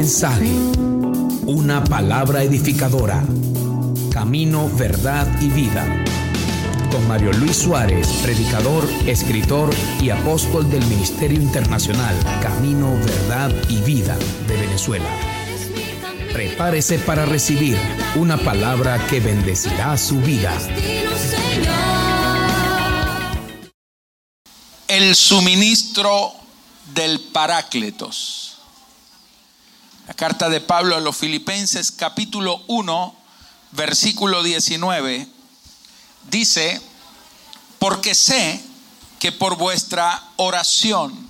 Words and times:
mensaje, 0.00 0.50
una 1.44 1.84
palabra 1.84 2.42
edificadora. 2.42 3.22
Camino, 4.10 4.70
verdad 4.78 5.28
y 5.42 5.48
vida. 5.48 5.84
Con 6.90 7.06
Mario 7.06 7.34
Luis 7.34 7.58
Suárez, 7.58 8.08
predicador, 8.22 8.88
escritor 9.04 9.68
y 10.00 10.08
apóstol 10.08 10.70
del 10.70 10.82
Ministerio 10.86 11.38
Internacional 11.38 12.16
Camino, 12.40 12.94
Verdad 12.94 13.52
y 13.68 13.76
Vida 13.82 14.16
de 14.48 14.56
Venezuela. 14.56 15.10
Prepárese 16.32 16.98
para 17.00 17.26
recibir 17.26 17.76
una 18.16 18.38
palabra 18.38 19.06
que 19.10 19.20
bendecirá 19.20 19.98
su 19.98 20.18
vida. 20.22 20.56
El 24.88 25.14
suministro 25.14 26.32
del 26.94 27.20
Parácletos. 27.34 28.49
La 30.10 30.16
carta 30.16 30.48
de 30.48 30.60
Pablo 30.60 30.96
a 30.96 31.00
los 31.00 31.16
Filipenses 31.16 31.92
capítulo 31.92 32.64
1, 32.66 33.14
versículo 33.70 34.42
19, 34.42 35.28
dice, 36.28 36.82
porque 37.78 38.16
sé 38.16 38.60
que 39.20 39.30
por 39.30 39.56
vuestra 39.56 40.20
oración 40.34 41.28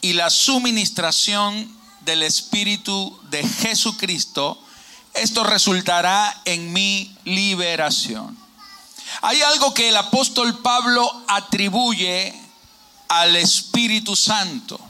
y 0.00 0.12
la 0.12 0.30
suministración 0.30 1.76
del 2.02 2.22
Espíritu 2.22 3.18
de 3.30 3.42
Jesucristo, 3.42 4.62
esto 5.14 5.42
resultará 5.42 6.40
en 6.44 6.72
mi 6.72 7.12
liberación. 7.24 8.38
Hay 9.22 9.42
algo 9.42 9.74
que 9.74 9.88
el 9.88 9.96
apóstol 9.96 10.56
Pablo 10.60 11.24
atribuye 11.26 12.32
al 13.08 13.34
Espíritu 13.34 14.14
Santo 14.14 14.87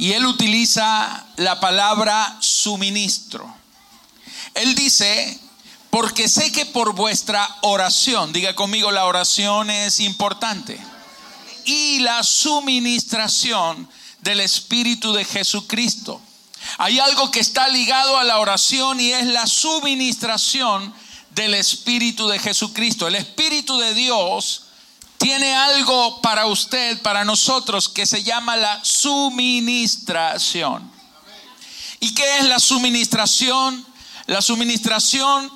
y 0.00 0.14
él 0.14 0.24
utiliza 0.24 1.26
la 1.36 1.60
palabra 1.60 2.38
suministro. 2.40 3.54
Él 4.54 4.74
dice, 4.74 5.38
porque 5.90 6.26
sé 6.26 6.50
que 6.52 6.64
por 6.64 6.94
vuestra 6.94 7.46
oración, 7.60 8.32
diga 8.32 8.54
conmigo, 8.54 8.90
la 8.92 9.04
oración 9.04 9.68
es 9.68 10.00
importante, 10.00 10.80
y 11.66 11.98
la 11.98 12.22
suministración 12.22 13.90
del 14.22 14.40
Espíritu 14.40 15.12
de 15.12 15.26
Jesucristo. 15.26 16.18
Hay 16.78 16.98
algo 16.98 17.30
que 17.30 17.40
está 17.40 17.68
ligado 17.68 18.16
a 18.16 18.24
la 18.24 18.38
oración 18.38 19.00
y 19.00 19.12
es 19.12 19.26
la 19.26 19.46
suministración 19.46 20.94
del 21.34 21.52
Espíritu 21.52 22.26
de 22.26 22.38
Jesucristo. 22.38 23.06
El 23.06 23.16
Espíritu 23.16 23.76
de 23.76 23.92
Dios 23.92 24.62
tiene 25.20 25.54
algo 25.54 26.20
para 26.22 26.46
usted, 26.46 27.00
para 27.02 27.26
nosotros, 27.26 27.90
que 27.90 28.06
se 28.06 28.22
llama 28.22 28.56
la 28.56 28.82
suministración. 28.82 30.90
¿Y 32.00 32.14
qué 32.14 32.38
es 32.38 32.46
la 32.46 32.58
suministración? 32.58 33.84
La 34.24 34.40
suministración 34.40 35.52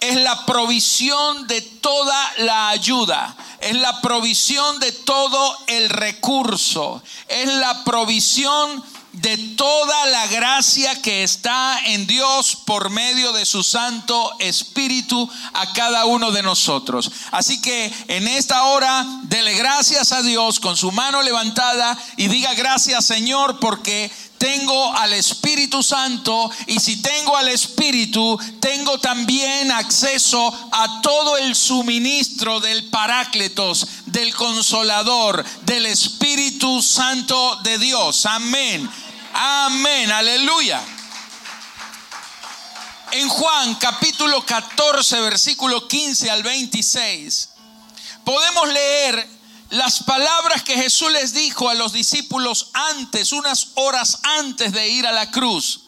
es 0.00 0.16
la 0.16 0.44
provisión 0.44 1.46
de 1.46 1.62
toda 1.62 2.32
la 2.40 2.68
ayuda, 2.68 3.34
es 3.60 3.76
la 3.76 4.02
provisión 4.02 4.78
de 4.80 4.92
todo 4.92 5.56
el 5.66 5.88
recurso, 5.88 7.02
es 7.26 7.50
la 7.54 7.84
provisión 7.84 8.84
de 9.16 9.38
toda 9.56 10.06
la 10.06 10.26
gracia 10.26 11.00
que 11.00 11.22
está 11.22 11.78
en 11.86 12.06
Dios 12.06 12.56
por 12.66 12.90
medio 12.90 13.32
de 13.32 13.46
su 13.46 13.62
Santo 13.62 14.30
Espíritu 14.40 15.28
a 15.54 15.72
cada 15.72 16.04
uno 16.04 16.32
de 16.32 16.42
nosotros. 16.42 17.10
Así 17.30 17.60
que 17.60 17.92
en 18.08 18.28
esta 18.28 18.64
hora, 18.64 19.06
dele 19.22 19.54
gracias 19.54 20.12
a 20.12 20.22
Dios 20.22 20.60
con 20.60 20.76
su 20.76 20.92
mano 20.92 21.22
levantada 21.22 21.96
y 22.16 22.28
diga 22.28 22.52
gracias 22.54 23.06
Señor 23.06 23.58
porque 23.58 24.10
tengo 24.38 24.92
al 24.94 25.14
Espíritu 25.14 25.82
Santo 25.82 26.50
y 26.66 26.78
si 26.78 27.00
tengo 27.00 27.36
al 27.36 27.48
Espíritu, 27.48 28.38
tengo 28.60 28.98
también 28.98 29.72
acceso 29.72 30.52
a 30.72 31.00
todo 31.00 31.38
el 31.38 31.54
suministro 31.54 32.60
del 32.60 32.84
Parácletos, 32.90 33.86
del 34.04 34.34
Consolador, 34.34 35.44
del 35.62 35.86
Espíritu 35.86 36.82
Santo 36.82 37.56
de 37.62 37.78
Dios. 37.78 38.26
Amén. 38.26 38.88
Amén, 39.38 40.10
aleluya. 40.10 40.80
En 43.12 43.28
Juan 43.28 43.74
capítulo 43.74 44.46
14, 44.46 45.20
versículo 45.20 45.86
15 45.86 46.30
al 46.30 46.42
26, 46.42 47.50
podemos 48.24 48.68
leer 48.72 49.28
las 49.68 50.02
palabras 50.04 50.62
que 50.62 50.76
Jesús 50.76 51.12
les 51.12 51.34
dijo 51.34 51.68
a 51.68 51.74
los 51.74 51.92
discípulos 51.92 52.70
antes, 52.72 53.32
unas 53.32 53.72
horas 53.74 54.20
antes 54.22 54.72
de 54.72 54.88
ir 54.88 55.06
a 55.06 55.12
la 55.12 55.30
cruz. 55.30 55.80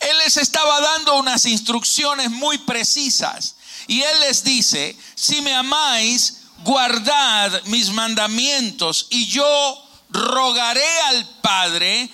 Él 0.00 0.16
les 0.24 0.38
estaba 0.38 0.80
dando 0.80 1.16
unas 1.16 1.44
instrucciones 1.44 2.30
muy 2.30 2.56
precisas. 2.56 3.56
Y 3.88 4.00
Él 4.00 4.20
les 4.20 4.42
dice, 4.42 4.96
si 5.16 5.42
me 5.42 5.54
amáis, 5.54 6.44
guardad 6.64 7.62
mis 7.64 7.90
mandamientos 7.90 9.06
y 9.10 9.26
yo 9.26 9.84
rogaré 10.08 11.00
al 11.08 11.28
Padre 11.42 12.10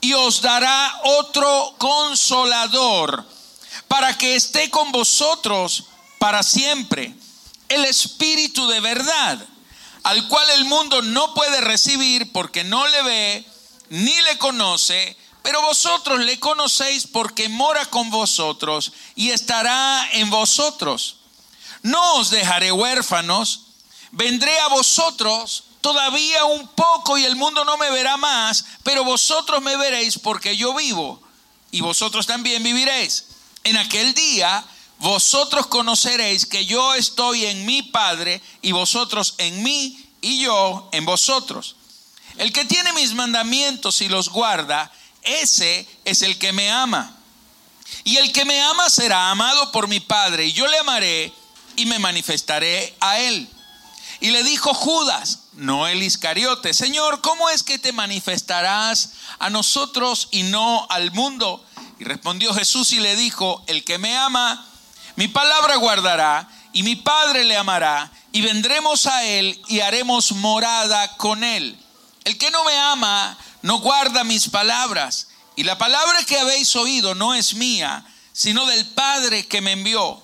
y 0.00 0.14
os 0.14 0.40
dará 0.40 1.00
otro 1.04 1.74
consolador 1.78 3.24
para 3.88 4.16
que 4.16 4.36
esté 4.36 4.70
con 4.70 4.92
vosotros 4.92 5.84
para 6.18 6.42
siempre. 6.42 7.14
El 7.68 7.84
Espíritu 7.84 8.66
de 8.68 8.80
verdad, 8.80 9.46
al 10.02 10.28
cual 10.28 10.48
el 10.50 10.64
mundo 10.64 11.02
no 11.02 11.34
puede 11.34 11.60
recibir 11.60 12.32
porque 12.32 12.64
no 12.64 12.86
le 12.86 13.02
ve 13.02 13.44
ni 13.90 14.20
le 14.22 14.38
conoce, 14.38 15.16
pero 15.42 15.60
vosotros 15.62 16.20
le 16.20 16.38
conocéis 16.38 17.06
porque 17.06 17.48
mora 17.48 17.86
con 17.86 18.10
vosotros 18.10 18.92
y 19.14 19.30
estará 19.30 20.08
en 20.12 20.30
vosotros. 20.30 21.16
No 21.82 22.14
os 22.14 22.30
dejaré 22.30 22.72
huérfanos, 22.72 23.62
vendré 24.12 24.58
a 24.60 24.68
vosotros 24.68 25.64
todavía 25.80 26.44
un 26.44 26.68
poco 26.68 27.18
y 27.18 27.24
el 27.24 27.36
mundo 27.36 27.64
no 27.64 27.76
me 27.76 27.90
verá 27.90 28.16
más, 28.16 28.64
pero 28.82 29.04
vosotros 29.04 29.62
me 29.62 29.76
veréis 29.76 30.18
porque 30.18 30.56
yo 30.56 30.74
vivo 30.74 31.22
y 31.70 31.80
vosotros 31.80 32.26
también 32.26 32.62
viviréis. 32.62 33.24
En 33.64 33.76
aquel 33.76 34.14
día 34.14 34.64
vosotros 34.98 35.66
conoceréis 35.66 36.46
que 36.46 36.66
yo 36.66 36.94
estoy 36.94 37.46
en 37.46 37.64
mi 37.64 37.82
Padre 37.82 38.42
y 38.62 38.72
vosotros 38.72 39.34
en 39.38 39.62
mí 39.62 39.98
y 40.20 40.40
yo 40.40 40.88
en 40.92 41.04
vosotros. 41.04 41.76
El 42.36 42.52
que 42.52 42.64
tiene 42.64 42.92
mis 42.92 43.14
mandamientos 43.14 44.00
y 44.02 44.08
los 44.08 44.28
guarda, 44.28 44.90
ese 45.22 45.86
es 46.04 46.22
el 46.22 46.38
que 46.38 46.52
me 46.52 46.70
ama. 46.70 47.16
Y 48.04 48.16
el 48.16 48.32
que 48.32 48.44
me 48.44 48.60
ama 48.62 48.88
será 48.88 49.30
amado 49.30 49.72
por 49.72 49.88
mi 49.88 50.00
Padre 50.00 50.46
y 50.46 50.52
yo 50.52 50.66
le 50.66 50.78
amaré 50.78 51.32
y 51.76 51.86
me 51.86 51.98
manifestaré 51.98 52.94
a 53.00 53.18
él. 53.18 53.48
Y 54.20 54.30
le 54.30 54.44
dijo 54.44 54.74
Judas, 54.74 55.39
no 55.60 55.86
el 55.86 56.02
Iscariote, 56.02 56.72
Señor, 56.72 57.20
¿cómo 57.20 57.50
es 57.50 57.62
que 57.62 57.78
te 57.78 57.92
manifestarás 57.92 59.10
a 59.38 59.50
nosotros 59.50 60.28
y 60.30 60.44
no 60.44 60.86
al 60.88 61.12
mundo? 61.12 61.62
Y 61.98 62.04
respondió 62.04 62.54
Jesús 62.54 62.92
y 62.92 62.98
le 62.98 63.14
dijo, 63.14 63.62
el 63.66 63.84
que 63.84 63.98
me 63.98 64.16
ama, 64.16 64.66
mi 65.16 65.28
palabra 65.28 65.76
guardará 65.76 66.48
y 66.72 66.82
mi 66.82 66.96
Padre 66.96 67.44
le 67.44 67.58
amará 67.58 68.10
y 68.32 68.40
vendremos 68.40 69.04
a 69.04 69.24
él 69.24 69.60
y 69.68 69.80
haremos 69.80 70.32
morada 70.32 71.16
con 71.18 71.44
él. 71.44 71.78
El 72.24 72.38
que 72.38 72.50
no 72.50 72.64
me 72.64 72.76
ama, 72.78 73.36
no 73.60 73.80
guarda 73.80 74.24
mis 74.24 74.48
palabras. 74.48 75.28
Y 75.56 75.64
la 75.64 75.76
palabra 75.76 76.24
que 76.24 76.38
habéis 76.38 76.74
oído 76.74 77.14
no 77.14 77.34
es 77.34 77.52
mía, 77.52 78.06
sino 78.32 78.64
del 78.64 78.86
Padre 78.86 79.46
que 79.46 79.60
me 79.60 79.72
envió. 79.72 80.22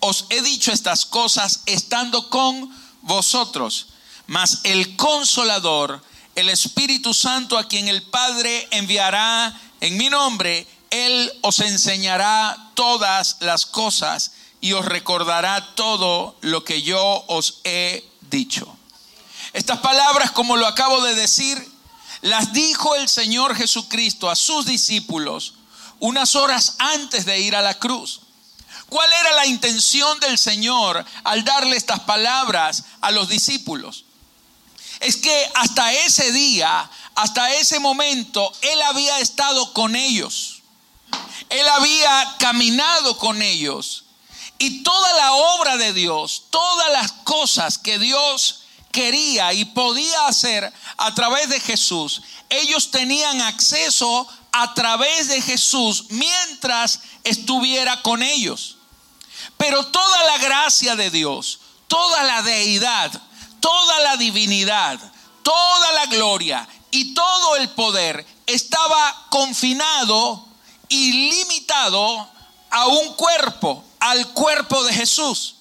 Os 0.00 0.24
he 0.30 0.40
dicho 0.40 0.72
estas 0.72 1.04
cosas 1.04 1.60
estando 1.66 2.30
con 2.30 2.74
vosotros, 3.02 3.88
mas 4.28 4.60
el 4.64 4.94
consolador, 4.96 6.02
el 6.34 6.50
Espíritu 6.50 7.14
Santo 7.14 7.58
a 7.58 7.66
quien 7.66 7.88
el 7.88 8.02
Padre 8.02 8.68
enviará 8.70 9.58
en 9.80 9.96
mi 9.96 10.10
nombre, 10.10 10.66
Él 10.90 11.32
os 11.40 11.60
enseñará 11.60 12.70
todas 12.74 13.38
las 13.40 13.64
cosas 13.64 14.32
y 14.60 14.74
os 14.74 14.84
recordará 14.84 15.74
todo 15.74 16.36
lo 16.42 16.62
que 16.62 16.82
yo 16.82 17.24
os 17.28 17.60
he 17.64 18.04
dicho. 18.30 18.76
Estas 19.54 19.78
palabras, 19.78 20.30
como 20.32 20.56
lo 20.56 20.66
acabo 20.66 21.00
de 21.02 21.14
decir, 21.14 21.66
las 22.20 22.52
dijo 22.52 22.94
el 22.96 23.08
Señor 23.08 23.56
Jesucristo 23.56 24.28
a 24.28 24.36
sus 24.36 24.66
discípulos 24.66 25.54
unas 26.00 26.36
horas 26.36 26.74
antes 26.78 27.24
de 27.24 27.40
ir 27.40 27.56
a 27.56 27.62
la 27.62 27.78
cruz. 27.78 28.20
¿Cuál 28.90 29.10
era 29.20 29.32
la 29.32 29.46
intención 29.46 30.20
del 30.20 30.36
Señor 30.36 31.02
al 31.24 31.44
darle 31.44 31.76
estas 31.76 32.00
palabras 32.00 32.84
a 33.00 33.10
los 33.10 33.28
discípulos? 33.30 34.04
Es 35.00 35.16
que 35.16 35.50
hasta 35.54 35.92
ese 35.92 36.32
día, 36.32 36.90
hasta 37.14 37.54
ese 37.54 37.78
momento, 37.78 38.52
Él 38.62 38.82
había 38.82 39.18
estado 39.20 39.72
con 39.72 39.94
ellos. 39.96 40.62
Él 41.50 41.68
había 41.68 42.36
caminado 42.38 43.16
con 43.18 43.42
ellos. 43.42 44.04
Y 44.58 44.82
toda 44.82 45.12
la 45.14 45.32
obra 45.32 45.76
de 45.76 45.92
Dios, 45.92 46.44
todas 46.50 46.90
las 46.92 47.12
cosas 47.12 47.78
que 47.78 47.98
Dios 47.98 48.62
quería 48.90 49.52
y 49.52 49.64
podía 49.66 50.26
hacer 50.26 50.72
a 50.96 51.14
través 51.14 51.48
de 51.48 51.60
Jesús, 51.60 52.22
ellos 52.48 52.90
tenían 52.90 53.40
acceso 53.40 54.26
a 54.52 54.74
través 54.74 55.28
de 55.28 55.40
Jesús 55.40 56.06
mientras 56.10 57.00
estuviera 57.22 58.02
con 58.02 58.22
ellos. 58.22 58.76
Pero 59.56 59.86
toda 59.86 60.24
la 60.24 60.38
gracia 60.38 60.96
de 60.96 61.10
Dios, 61.10 61.60
toda 61.86 62.24
la 62.24 62.42
deidad, 62.42 63.22
toda 63.60 64.00
la 64.00 64.16
divinidad, 64.16 64.98
toda 65.42 65.92
la 65.92 66.06
gloria 66.06 66.66
y 66.90 67.14
todo 67.14 67.56
el 67.56 67.68
poder 67.70 68.26
estaba 68.46 69.26
confinado 69.30 70.46
y 70.88 71.30
limitado 71.30 72.28
a 72.70 72.86
un 72.86 73.14
cuerpo, 73.14 73.84
al 74.00 74.28
cuerpo 74.28 74.82
de 74.84 74.92
Jesús. 74.94 75.56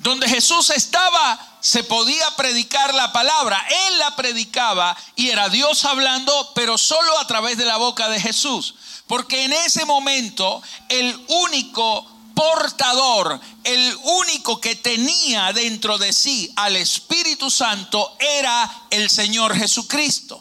Donde 0.00 0.28
Jesús 0.28 0.70
estaba, 0.70 1.38
se 1.60 1.82
podía 1.82 2.30
predicar 2.36 2.94
la 2.94 3.12
palabra. 3.12 3.64
Él 3.88 3.98
la 3.98 4.14
predicaba 4.14 4.96
y 5.16 5.30
era 5.30 5.48
Dios 5.48 5.84
hablando, 5.84 6.52
pero 6.54 6.78
solo 6.78 7.18
a 7.18 7.26
través 7.26 7.58
de 7.58 7.64
la 7.64 7.78
boca 7.78 8.08
de 8.08 8.20
Jesús. 8.20 8.74
Porque 9.08 9.44
en 9.44 9.52
ese 9.52 9.84
momento 9.84 10.62
el 10.88 11.18
único 11.28 12.06
portador, 12.38 13.40
el 13.64 13.98
único 14.04 14.60
que 14.60 14.76
tenía 14.76 15.52
dentro 15.52 15.98
de 15.98 16.12
sí 16.12 16.52
al 16.54 16.76
Espíritu 16.76 17.50
Santo 17.50 18.16
era 18.20 18.82
el 18.90 19.10
Señor 19.10 19.56
Jesucristo. 19.56 20.40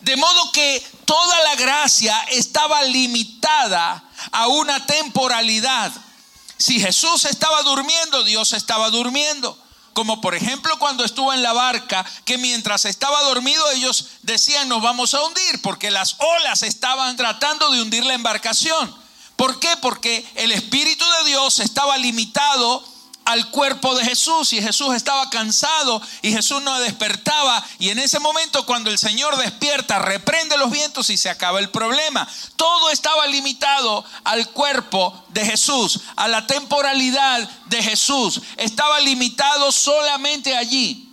De 0.00 0.18
modo 0.18 0.52
que 0.52 0.86
toda 1.06 1.40
la 1.44 1.54
gracia 1.54 2.14
estaba 2.30 2.82
limitada 2.82 4.04
a 4.32 4.48
una 4.48 4.84
temporalidad. 4.84 5.90
Si 6.58 6.78
Jesús 6.78 7.24
estaba 7.24 7.62
durmiendo, 7.62 8.22
Dios 8.24 8.52
estaba 8.52 8.90
durmiendo. 8.90 9.58
Como 9.94 10.20
por 10.20 10.34
ejemplo 10.34 10.78
cuando 10.78 11.06
estuvo 11.06 11.32
en 11.32 11.42
la 11.42 11.54
barca, 11.54 12.04
que 12.26 12.36
mientras 12.36 12.84
estaba 12.84 13.22
dormido 13.22 13.70
ellos 13.70 14.08
decían 14.20 14.68
nos 14.68 14.82
vamos 14.82 15.14
a 15.14 15.22
hundir, 15.22 15.62
porque 15.62 15.90
las 15.90 16.16
olas 16.18 16.62
estaban 16.62 17.16
tratando 17.16 17.70
de 17.70 17.80
hundir 17.80 18.04
la 18.04 18.12
embarcación. 18.12 19.07
¿Por 19.38 19.60
qué? 19.60 19.68
Porque 19.80 20.26
el 20.34 20.50
Espíritu 20.50 21.04
de 21.22 21.28
Dios 21.30 21.60
estaba 21.60 21.96
limitado 21.96 22.84
al 23.24 23.50
cuerpo 23.50 23.94
de 23.94 24.04
Jesús 24.04 24.52
y 24.52 24.60
Jesús 24.60 24.96
estaba 24.96 25.30
cansado 25.30 26.02
y 26.22 26.32
Jesús 26.32 26.60
no 26.60 26.76
despertaba 26.80 27.64
y 27.78 27.90
en 27.90 28.00
ese 28.00 28.18
momento 28.18 28.66
cuando 28.66 28.90
el 28.90 28.98
Señor 28.98 29.36
despierta 29.36 30.00
reprende 30.00 30.56
los 30.56 30.72
vientos 30.72 31.08
y 31.10 31.16
se 31.16 31.30
acaba 31.30 31.60
el 31.60 31.70
problema. 31.70 32.26
Todo 32.56 32.90
estaba 32.90 33.28
limitado 33.28 34.04
al 34.24 34.48
cuerpo 34.48 35.14
de 35.28 35.44
Jesús, 35.44 36.00
a 36.16 36.26
la 36.26 36.44
temporalidad 36.48 37.48
de 37.66 37.80
Jesús. 37.80 38.40
Estaba 38.56 38.98
limitado 38.98 39.70
solamente 39.70 40.56
allí. 40.56 41.07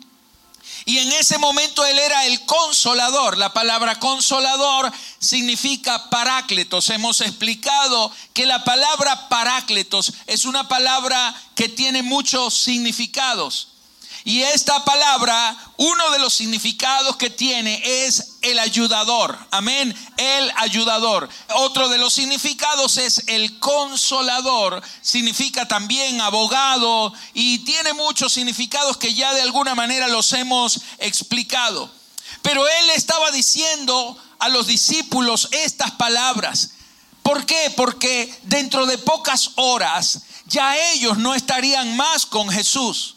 Y 0.87 0.99
en 0.99 1.11
ese 1.13 1.39
momento 1.39 1.83
Él 1.83 1.97
era 1.97 2.25
el 2.25 2.45
consolador. 2.45 3.39
La 3.39 3.51
palabra 3.51 3.99
consolador 3.99 4.91
significa 5.17 6.11
parácletos. 6.11 6.91
Hemos 6.91 7.21
explicado 7.21 8.11
que 8.33 8.45
la 8.45 8.63
palabra 8.63 9.27
parácletos 9.27 10.13
es 10.27 10.45
una 10.45 10.67
palabra 10.67 11.33
que 11.55 11.69
tiene 11.69 12.03
muchos 12.03 12.53
significados. 12.53 13.69
Y 14.27 14.41
esta 14.41 14.83
palabra, 14.83 15.55
uno 15.77 16.09
de 16.09 16.17
los 16.17 16.33
significados 16.33 17.15
que 17.15 17.29
tiene 17.29 17.79
es 17.83 18.37
el 18.41 18.57
ayudador. 18.57 19.37
Amén. 19.51 19.95
El 20.17 20.51
ayudador. 20.55 21.29
Otro 21.53 21.89
de 21.89 21.99
los 21.99 22.13
significados 22.13 22.97
es 22.97 23.21
el 23.27 23.59
consolador. 23.59 24.81
Significa 25.03 25.67
también 25.67 26.21
abogado 26.21 27.13
y 27.35 27.59
tiene 27.59 27.93
muchos 27.93 28.33
significados 28.33 28.97
que 28.97 29.13
ya 29.13 29.31
de 29.35 29.43
alguna 29.43 29.75
manera 29.75 30.07
los 30.07 30.33
hemos 30.33 30.81
explicado. 30.97 31.87
Pero 32.41 32.67
él 32.67 32.89
estaba 32.95 33.29
diciendo 33.29 34.17
a 34.39 34.49
los 34.49 34.65
discípulos 34.65 35.49
estas 35.51 35.91
palabras. 35.91 36.71
¿Por 37.21 37.45
qué? 37.45 37.71
Porque 37.75 38.35
dentro 38.41 38.87
de 38.87 38.97
pocas 38.97 39.51
horas 39.53 40.21
ya 40.47 40.75
ellos 40.93 41.19
no 41.19 41.35
estarían 41.35 41.95
más 41.95 42.25
con 42.25 42.49
Jesús 42.49 43.14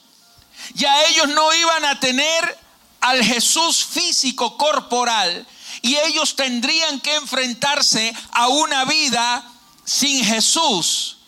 ya 0.74 1.04
ellos 1.04 1.28
no 1.28 1.54
iban 1.54 1.84
a 1.84 2.00
tener 2.00 2.58
al 3.00 3.24
Jesús 3.24 3.84
físico 3.84 4.56
corporal 4.56 5.46
y 5.82 5.96
ellos 5.96 6.36
tendrían 6.36 7.00
que 7.00 7.14
enfrentarse 7.14 8.14
a 8.32 8.48
una 8.48 8.84
vida 8.84 9.44
sin 9.84 10.24
Jesús. 10.24 11.18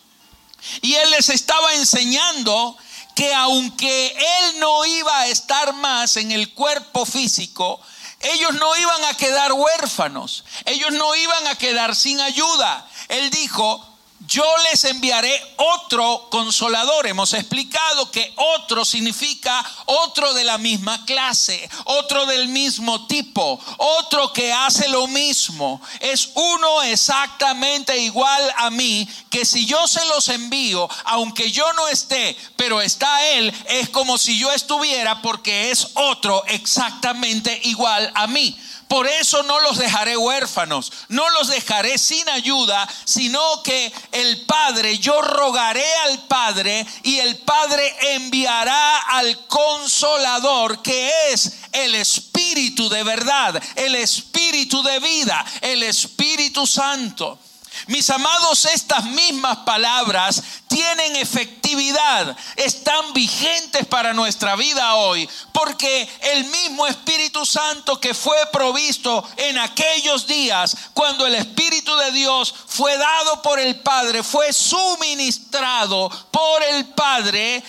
Y 0.81 0.93
Él 0.93 1.09
les 1.11 1.29
estaba 1.29 1.73
enseñando 1.73 2.77
que 3.15 3.33
aunque 3.33 4.07
Él 4.07 4.59
no 4.59 4.85
iba 4.85 5.19
a 5.19 5.27
estar 5.27 5.73
más 5.73 6.17
en 6.17 6.31
el 6.31 6.53
cuerpo 6.53 7.05
físico, 7.05 7.81
ellos 8.19 8.53
no 8.53 8.75
iban 8.77 9.03
a 9.05 9.15
quedar 9.15 9.51
huérfanos, 9.53 10.43
ellos 10.65 10.91
no 10.91 11.15
iban 11.15 11.47
a 11.47 11.55
quedar 11.55 11.95
sin 11.95 12.19
ayuda. 12.19 12.87
Él 13.07 13.31
dijo, 13.31 13.90
yo 14.27 14.45
les 14.71 14.83
enviaré 14.85 15.41
otro 15.57 16.27
consolador. 16.29 17.07
Hemos 17.07 17.33
explicado 17.33 18.11
que 18.11 18.33
otro 18.35 18.85
significa 18.85 19.63
otro 19.85 20.33
de 20.33 20.43
la 20.43 20.57
misma 20.57 21.05
clase, 21.05 21.69
otro 21.85 22.25
del 22.25 22.47
mismo 22.47 23.07
tipo, 23.07 23.59
otro 23.77 24.31
que 24.33 24.53
hace 24.53 24.87
lo 24.89 25.07
mismo. 25.07 25.81
Es 25.99 26.29
uno 26.35 26.83
exactamente 26.83 27.97
igual 27.97 28.53
a 28.57 28.69
mí, 28.69 29.07
que 29.29 29.45
si 29.45 29.65
yo 29.65 29.87
se 29.87 30.05
los 30.05 30.27
envío, 30.29 30.87
aunque 31.05 31.51
yo 31.51 31.71
no 31.73 31.87
esté, 31.87 32.37
pero 32.55 32.81
está 32.81 33.27
Él, 33.29 33.53
es 33.67 33.89
como 33.89 34.17
si 34.17 34.37
yo 34.37 34.51
estuviera 34.51 35.21
porque 35.21 35.71
es 35.71 35.89
otro 35.95 36.43
exactamente 36.47 37.59
igual 37.63 38.11
a 38.15 38.27
mí. 38.27 38.57
Por 38.91 39.07
eso 39.07 39.41
no 39.43 39.61
los 39.61 39.77
dejaré 39.77 40.17
huérfanos, 40.17 40.91
no 41.07 41.29
los 41.29 41.47
dejaré 41.47 41.97
sin 41.97 42.27
ayuda, 42.27 42.85
sino 43.05 43.63
que 43.63 43.89
el 44.11 44.41
Padre, 44.41 44.97
yo 44.97 45.21
rogaré 45.21 45.85
al 46.09 46.27
Padre 46.27 46.85
y 47.01 47.19
el 47.19 47.37
Padre 47.37 47.95
enviará 48.15 48.97
al 48.97 49.47
consolador 49.47 50.81
que 50.81 51.09
es 51.31 51.53
el 51.71 51.95
Espíritu 51.95 52.89
de 52.89 53.03
verdad, 53.03 53.63
el 53.77 53.95
Espíritu 53.95 54.83
de 54.83 54.99
vida, 54.99 55.45
el 55.61 55.83
Espíritu 55.83 56.67
Santo. 56.67 57.39
Mis 57.87 58.09
amados, 58.09 58.65
estas 58.65 59.05
mismas 59.05 59.59
palabras 59.59 60.43
tienen 60.67 61.15
efectividad, 61.17 62.37
están 62.55 63.13
vigentes 63.13 63.85
para 63.87 64.13
nuestra 64.13 64.55
vida 64.55 64.95
hoy, 64.95 65.29
porque 65.51 66.07
el 66.33 66.45
mismo 66.45 66.87
Espíritu 66.87 67.45
Santo 67.45 67.99
que 67.99 68.13
fue 68.13 68.37
provisto 68.51 69.27
en 69.37 69.57
aquellos 69.57 70.27
días, 70.27 70.75
cuando 70.93 71.25
el 71.25 71.35
Espíritu 71.35 71.95
de 71.97 72.11
Dios 72.11 72.53
fue 72.67 72.97
dado 72.97 73.41
por 73.41 73.59
el 73.59 73.79
Padre, 73.79 74.23
fue 74.23 74.53
suministrado 74.53 76.09
por 76.31 76.63
el 76.63 76.85
Padre, 76.87 77.63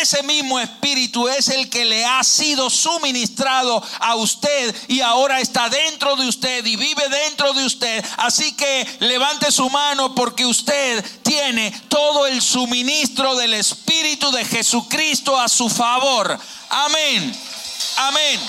ese 0.00 0.22
mismo 0.22 0.58
Espíritu 0.58 1.28
es 1.28 1.48
el 1.48 1.68
que 1.68 1.84
le 1.84 2.04
ha 2.04 2.24
sido 2.24 2.70
suministrado 2.70 3.82
a 4.00 4.14
usted 4.16 4.74
y 4.88 5.00
ahora 5.00 5.40
está 5.40 5.68
dentro 5.68 6.16
de 6.16 6.26
usted 6.26 6.64
y 6.64 6.76
vive 6.76 7.08
dentro 7.08 7.52
de 7.52 7.64
usted. 7.64 8.04
Así 8.16 8.52
que 8.52 8.86
levante 9.00 9.47
su 9.50 9.68
mano 9.70 10.14
porque 10.14 10.46
usted 10.46 11.04
tiene 11.22 11.70
todo 11.88 12.26
el 12.26 12.40
suministro 12.42 13.36
del 13.36 13.54
Espíritu 13.54 14.30
de 14.30 14.44
Jesucristo 14.44 15.38
a 15.38 15.48
su 15.48 15.68
favor. 15.68 16.38
Amén. 16.68 17.40
Amén. 17.96 18.40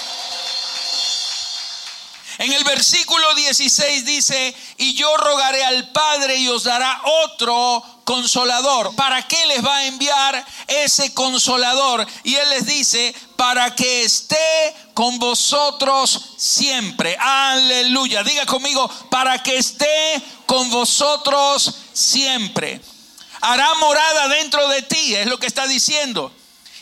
En 2.39 2.53
el 2.53 2.63
versículo 2.63 3.35
16 3.35 4.05
dice, 4.05 4.55
y 4.77 4.93
yo 4.93 5.15
rogaré 5.17 5.61
al 5.65 5.89
Padre 5.89 6.37
y 6.37 6.47
os 6.47 6.63
dará 6.63 7.01
otro 7.23 7.83
consolador. 8.05 8.95
¿Para 8.95 9.27
qué 9.27 9.45
les 9.47 9.63
va 9.63 9.75
a 9.75 9.85
enviar 9.87 10.45
ese 10.67 11.13
consolador? 11.13 12.07
Y 12.23 12.35
Él 12.35 12.49
les 12.51 12.65
dice, 12.65 13.13
para 13.39 13.73
que 13.73 14.03
esté 14.03 14.75
con 14.93 15.17
vosotros 15.17 16.33
siempre. 16.35 17.15
Aleluya. 17.17 18.21
Diga 18.21 18.45
conmigo, 18.45 18.85
para 19.09 19.41
que 19.41 19.55
esté 19.55 20.21
con 20.45 20.69
vosotros 20.69 21.73
siempre 21.93 22.81
hará 23.39 23.73
morada 23.75 24.27
dentro 24.27 24.67
de 24.67 24.81
ti, 24.81 25.15
es 25.15 25.25
lo 25.27 25.37
que 25.37 25.47
está 25.47 25.67
diciendo. 25.67 26.33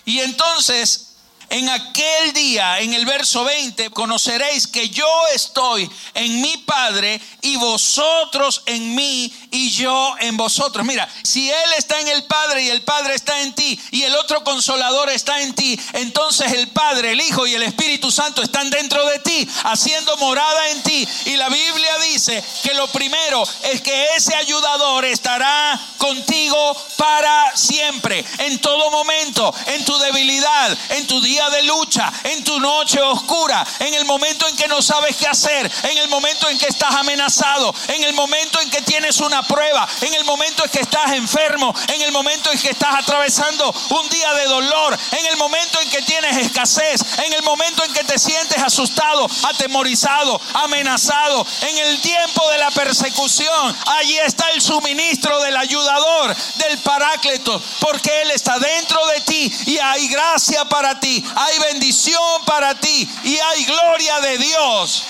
Y 0.04 0.22
entonces 0.22 1.07
en 1.50 1.70
aquel 1.70 2.34
día, 2.34 2.80
en 2.80 2.94
el 2.94 3.06
verso 3.06 3.44
20, 3.44 3.90
conoceréis 3.92 4.68
que 4.68 4.90
yo 4.90 5.08
estoy 5.34 5.90
en 6.14 6.42
mi 6.42 6.58
Padre 6.58 7.22
y 7.42 7.56
vosotros 7.56 8.64
en 8.66 8.96
mí 8.96 9.34
y 9.52 9.72
yo 9.72 10.16
en 10.20 10.36
vosotros. 10.36 10.86
Mira, 10.86 11.08
si 11.24 11.50
Él 11.50 11.74
está 11.78 12.00
en 12.02 12.10
el 12.10 12.24
Padre 12.26 12.64
y 12.64 12.70
el 12.70 12.82
Padre 12.82 13.16
está 13.16 13.42
en 13.42 13.54
ti 13.54 13.80
y 13.92 14.04
el 14.04 14.16
otro 14.16 14.44
consolador 14.44 15.10
está 15.10 15.42
en 15.42 15.54
ti, 15.56 15.80
entonces 15.94 16.52
el 16.52 16.68
Padre, 16.70 17.12
el 17.12 17.22
Hijo 17.22 17.48
y 17.48 17.56
el 17.56 17.64
Espíritu 17.64 18.12
Santo 18.12 18.42
están 18.42 18.70
dentro 18.70 19.06
de 19.06 19.20
ti, 19.20 19.48
haciendo 19.64 20.18
morada 20.18 20.70
en 20.70 20.84
ti. 20.84 21.08
Y 21.26 21.38
la 21.38 21.50
Biblia 21.50 21.98
dice 22.00 22.44
que 22.64 22.74
lo 22.74 22.88
primero 22.88 23.44
es 23.72 23.82
que 23.82 24.08
ese 24.18 24.36
ayudador 24.36 25.06
estará 25.06 25.80
contigo 25.98 26.76
para 26.98 27.56
siempre, 27.56 28.24
en 28.40 28.60
todo 28.60 28.92
momento, 28.92 29.54
en 29.68 29.86
tu 29.86 29.98
debilidad, 30.00 30.78
en 30.90 31.08
tu 31.08 31.22
día 31.22 31.37
día 31.38 31.50
de 31.52 31.64
lucha, 31.64 32.12
en 32.24 32.44
tu 32.44 32.60
noche 32.60 33.00
oscura, 33.00 33.64
en 33.78 33.94
el 33.94 34.06
momento 34.06 34.48
en 34.48 34.56
que 34.56 34.68
no 34.68 34.82
sabes 34.82 35.16
qué 35.18 35.28
hacer, 35.28 35.72
en 35.84 35.98
el 36.00 36.08
momento 36.08 36.50
en 36.50 36.58
que 36.58 36.66
estás 36.66 36.96
amenazado, 36.96 37.76
en 37.90 38.04
el 38.04 38.14
momento 38.16 38.60
en 38.60 38.72
que 38.72 38.82
tienes 38.82 39.20
una 39.20 39.44
prueba, 39.44 39.88
en 40.02 40.16
el 40.16 40.26
momento 40.26 40.64
en 40.64 40.72
que 40.72 40.80
estás 40.80 41.12
enfermo, 41.12 41.76
en 41.94 42.02
el 42.02 42.12
momento 42.12 42.52
en 42.52 42.58
que 42.58 42.72
estás 42.72 42.96
atravesando 42.96 43.72
un 43.90 44.10
día 44.10 44.34
de 44.34 44.46
dolor, 44.46 44.98
en 45.12 45.26
el 45.28 45.38
momento 45.38 45.80
en 45.80 45.90
que 45.92 46.02
tienes 46.02 46.38
escasez, 46.38 47.02
en 47.24 47.32
el 47.34 47.44
momento 47.44 47.84
en 47.86 47.94
que 47.94 48.04
te 48.04 48.18
sientes 48.18 48.58
asustado, 48.58 49.28
atemorizado, 49.44 50.42
amenazado, 50.56 51.46
en 51.62 51.78
el 51.78 52.02
tiempo 52.02 52.50
de 52.50 52.58
la 52.58 52.72
persecución, 52.72 53.78
allí 53.86 54.18
está 54.18 54.50
el 54.56 54.62
suministro 54.62 55.40
del 55.42 55.56
ayudador, 55.56 56.36
del 56.56 56.80
paráclito, 56.80 57.62
porque 57.80 58.24
Él 58.24 58.32
está 58.32 58.58
dentro 58.58 59.06
de 59.06 59.22
ti 59.22 59.52
y 59.68 59.78
hay 59.78 60.08
gracia 60.08 60.66
para 60.66 61.00
ti, 61.00 61.24
hay 61.36 61.60
bendición 61.60 62.46
para 62.46 62.76
ti 62.76 63.10
y 63.24 63.38
hay 63.38 63.66
gloria 63.66 64.20
de 64.22 64.38
Dios. 64.38 65.04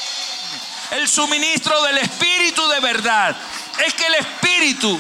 El 0.92 1.08
suministro 1.08 1.82
del 1.84 1.98
Espíritu 2.00 2.68
de 2.70 2.80
verdad. 2.80 3.36
Es 3.86 3.94
que 3.94 4.06
el 4.08 4.16
Espíritu 4.16 5.00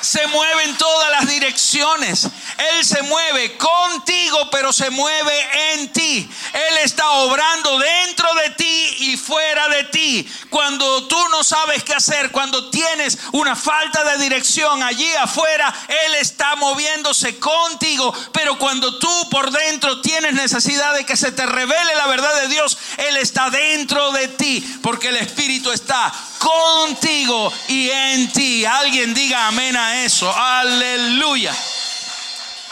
se 0.00 0.26
mueve 0.28 0.64
en 0.64 0.76
todas 0.76 1.10
las 1.10 1.26
direcciones. 1.28 2.28
Él 2.58 2.84
se 2.84 3.02
mueve 3.02 3.56
contigo, 3.56 4.48
pero 4.50 4.72
se 4.72 4.90
mueve 4.90 5.72
en 5.72 5.92
ti. 5.92 6.28
Él 6.52 6.78
está 6.82 7.10
obrando 7.10 7.78
dentro 7.78 8.32
de 8.34 8.50
ti 8.50 8.96
y 8.98 9.16
fuera 9.16 9.68
de 9.68 9.84
ti. 9.84 10.28
Cuando 10.48 11.06
tú 11.06 11.18
no 11.30 11.44
sabes 11.44 11.82
qué 11.82 11.94
hacer, 11.94 12.30
cuando 12.30 12.70
tienes 12.70 13.18
una 13.32 13.54
falta 13.54 14.04
de 14.04 14.22
dirección 14.22 14.82
allí 14.82 15.12
afuera, 15.14 15.72
Él 15.88 16.14
está 16.14 16.56
moviéndose 16.56 17.38
contigo. 17.38 18.14
Pero 18.32 18.58
cuando 18.58 18.98
tú 18.98 19.28
por 19.30 19.50
dentro 19.50 20.00
tienes 20.00 20.34
necesidad 20.34 20.94
de 20.94 21.04
que 21.04 21.16
se 21.16 21.32
te 21.32 21.44
revele 21.44 21.94
la 21.94 22.06
verdad 22.06 22.34
de 22.42 22.48
Dios, 22.48 22.78
Él 22.96 23.16
está 23.18 23.50
dentro 23.50 24.12
de 24.12 24.28
ti, 24.28 24.78
porque 24.82 25.08
el 25.08 25.16
Espíritu 25.16 25.72
está 25.72 26.12
contigo 26.38 27.52
y 27.68 27.90
en 27.90 28.32
ti. 28.32 28.64
Alguien 28.64 29.14
diga 29.14 29.48
amén 29.48 29.76
a 29.76 30.04
eso. 30.04 30.32
Aleluya. 30.34 31.54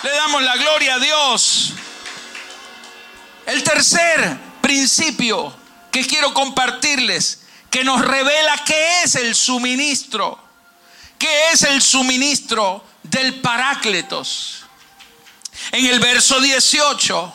Le 0.04 0.10
damos 0.10 0.42
la 0.42 0.54
gloria 0.58 0.96
a 0.96 0.98
Dios. 0.98 1.72
El 3.46 3.62
tercer 3.62 4.36
principio 4.60 5.56
que 5.90 6.06
quiero 6.06 6.34
compartirles, 6.34 7.40
que 7.70 7.84
nos 7.84 8.02
revela 8.02 8.54
qué 8.66 9.02
es 9.02 9.14
el 9.14 9.34
suministro, 9.34 10.38
qué 11.18 11.52
es 11.52 11.62
el 11.62 11.80
suministro 11.80 12.84
del 13.02 13.40
Parácletos. 13.40 14.66
En 15.72 15.86
el 15.86 16.00
verso 16.00 16.38
18 16.38 17.34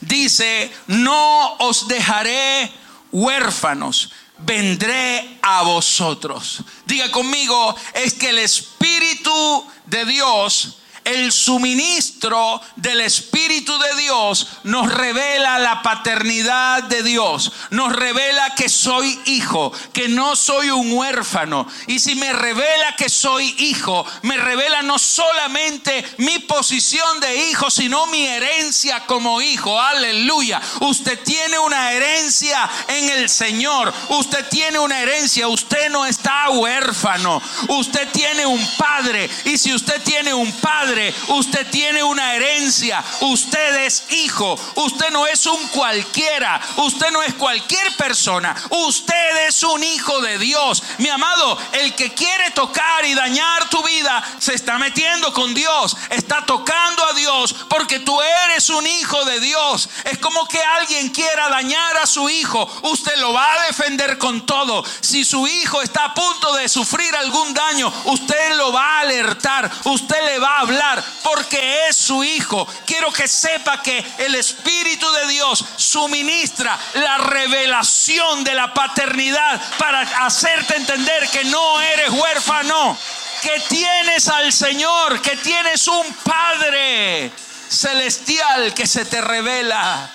dice, 0.00 0.72
no 0.86 1.56
os 1.58 1.86
dejaré 1.86 2.72
huérfanos, 3.12 4.10
vendré 4.38 5.38
a 5.42 5.60
vosotros. 5.64 6.62
Diga 6.86 7.10
conmigo, 7.10 7.76
es 7.92 8.14
que 8.14 8.30
el 8.30 8.38
Espíritu 8.38 9.70
de 9.84 10.06
Dios 10.06 10.78
el 11.06 11.30
suministro 11.30 12.60
del 12.74 13.00
Espíritu 13.00 13.78
de 13.78 14.02
Dios 14.02 14.48
nos 14.64 14.92
revela 14.92 15.58
la 15.60 15.80
paternidad 15.80 16.82
de 16.82 17.04
Dios, 17.04 17.52
nos 17.70 17.94
revela 17.94 18.54
que 18.56 18.68
soy 18.68 19.18
hijo, 19.26 19.72
que 19.92 20.08
no 20.08 20.34
soy 20.34 20.70
un 20.70 20.92
huérfano. 20.92 21.68
Y 21.86 22.00
si 22.00 22.16
me 22.16 22.32
revela 22.32 22.96
que 22.96 23.08
soy 23.08 23.54
hijo, 23.58 24.04
me 24.22 24.36
revela 24.36 24.82
no 24.82 24.98
solamente 24.98 26.04
mi 26.18 26.40
posición 26.40 27.20
de 27.20 27.50
hijo, 27.50 27.70
sino 27.70 28.06
mi 28.08 28.26
herencia 28.26 29.06
como 29.06 29.40
hijo. 29.40 29.80
Aleluya. 29.80 30.60
Usted 30.80 31.20
tiene 31.22 31.56
una 31.60 31.92
herencia 31.92 32.68
en 32.88 33.10
el 33.10 33.28
Señor. 33.28 33.94
Usted 34.08 34.44
tiene 34.48 34.80
una 34.80 35.00
herencia. 35.00 35.46
Usted 35.46 35.88
no 35.90 36.04
está 36.04 36.50
huérfano. 36.50 37.40
Usted 37.68 38.08
tiene 38.10 38.44
un 38.44 38.66
padre. 38.76 39.30
Y 39.44 39.56
si 39.56 39.72
usted 39.72 40.02
tiene 40.02 40.34
un 40.34 40.50
padre, 40.60 40.95
usted 41.28 41.66
tiene 41.70 42.02
una 42.02 42.34
herencia, 42.34 43.04
usted 43.20 43.84
es 43.84 44.04
hijo, 44.10 44.58
usted 44.74 45.10
no 45.10 45.26
es 45.26 45.46
un 45.46 45.68
cualquiera, 45.68 46.60
usted 46.76 47.10
no 47.10 47.22
es 47.22 47.34
cualquier 47.34 47.94
persona, 47.96 48.54
usted 48.70 49.46
es 49.48 49.62
un 49.62 49.82
hijo 49.82 50.20
de 50.20 50.38
Dios. 50.38 50.82
Mi 50.98 51.08
amado, 51.08 51.58
el 51.72 51.94
que 51.94 52.12
quiere 52.14 52.50
tocar 52.52 53.04
y 53.04 53.14
dañar 53.14 53.68
tu 53.68 53.82
vida 53.82 54.22
se 54.38 54.54
está 54.54 54.78
metiendo 54.78 55.32
con 55.32 55.54
Dios, 55.54 55.96
está 56.10 56.44
tocando 56.46 57.04
a 57.06 57.12
Dios 57.14 57.54
porque 57.68 58.00
tú 58.00 58.18
eres 58.22 58.68
un 58.70 58.86
hijo 58.86 59.24
de 59.24 59.40
Dios. 59.40 59.88
Es 60.04 60.18
como 60.18 60.46
que 60.48 60.60
alguien 60.62 61.10
quiera 61.10 61.48
dañar 61.48 61.96
a 61.98 62.06
su 62.06 62.28
hijo, 62.28 62.68
usted 62.82 63.16
lo 63.18 63.32
va 63.32 63.52
a 63.52 63.66
defender 63.66 64.18
con 64.18 64.46
todo. 64.46 64.84
Si 65.00 65.24
su 65.24 65.46
hijo 65.46 65.82
está 65.82 66.06
a 66.06 66.14
punto 66.14 66.54
de 66.54 66.68
sufrir 66.68 67.14
algún 67.16 67.52
daño, 67.54 67.92
usted 68.04 68.56
lo 68.56 68.72
va 68.72 68.98
a 68.98 69.00
alertar, 69.00 69.70
usted 69.84 70.24
le 70.24 70.38
va 70.38 70.56
a 70.56 70.60
hablar 70.60 70.85
porque 71.22 71.88
es 71.88 71.96
su 71.96 72.22
hijo. 72.24 72.66
Quiero 72.86 73.12
que 73.12 73.28
sepa 73.28 73.82
que 73.82 74.04
el 74.18 74.34
Espíritu 74.34 75.10
de 75.10 75.28
Dios 75.28 75.64
suministra 75.76 76.78
la 76.94 77.18
revelación 77.18 78.44
de 78.44 78.54
la 78.54 78.72
paternidad 78.72 79.60
para 79.78 80.00
hacerte 80.26 80.76
entender 80.76 81.28
que 81.30 81.44
no 81.44 81.80
eres 81.80 82.10
huérfano, 82.10 82.96
que 83.42 83.60
tienes 83.68 84.28
al 84.28 84.52
Señor, 84.52 85.20
que 85.20 85.36
tienes 85.36 85.86
un 85.88 86.06
Padre 86.24 87.30
celestial 87.68 88.74
que 88.74 88.86
se 88.86 89.04
te 89.04 89.20
revela. 89.20 90.10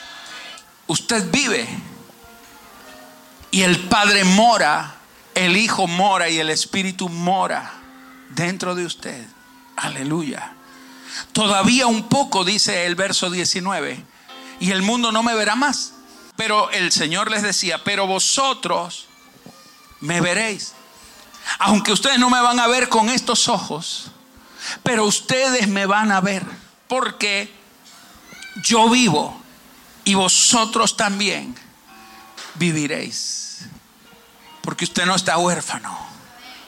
Usted 0.87 1.29
vive 1.31 1.67
y 3.51 3.61
el 3.61 3.79
Padre 3.87 4.23
mora, 4.23 4.95
el 5.35 5.57
Hijo 5.57 5.87
mora 5.87 6.29
y 6.29 6.39
el 6.39 6.49
Espíritu 6.49 7.09
mora 7.09 7.73
dentro 8.29 8.75
de 8.75 8.85
usted. 8.85 9.25
Aleluya. 9.75 10.53
Todavía 11.33 11.87
un 11.87 12.07
poco, 12.09 12.43
dice 12.43 12.85
el 12.85 12.95
verso 12.95 13.29
19, 13.29 14.03
y 14.59 14.71
el 14.71 14.81
mundo 14.81 15.11
no 15.11 15.23
me 15.23 15.35
verá 15.35 15.55
más. 15.55 15.93
Pero 16.35 16.71
el 16.71 16.91
Señor 16.91 17.29
les 17.29 17.43
decía, 17.43 17.83
pero 17.83 18.07
vosotros 18.07 19.07
me 19.99 20.21
veréis. 20.21 20.73
Aunque 21.59 21.91
ustedes 21.91 22.19
no 22.19 22.29
me 22.29 22.41
van 22.41 22.59
a 22.59 22.67
ver 22.67 22.89
con 22.89 23.09
estos 23.09 23.47
ojos, 23.47 24.11
pero 24.83 25.05
ustedes 25.05 25.67
me 25.67 25.85
van 25.85 26.11
a 26.11 26.21
ver, 26.21 26.45
porque 26.87 27.53
yo 28.63 28.89
vivo 28.89 29.41
y 30.03 30.13
vosotros 30.13 30.97
también 30.97 31.55
viviréis. 32.55 33.59
Porque 34.61 34.85
usted 34.85 35.05
no 35.05 35.15
está 35.15 35.37
huérfano, 35.37 35.97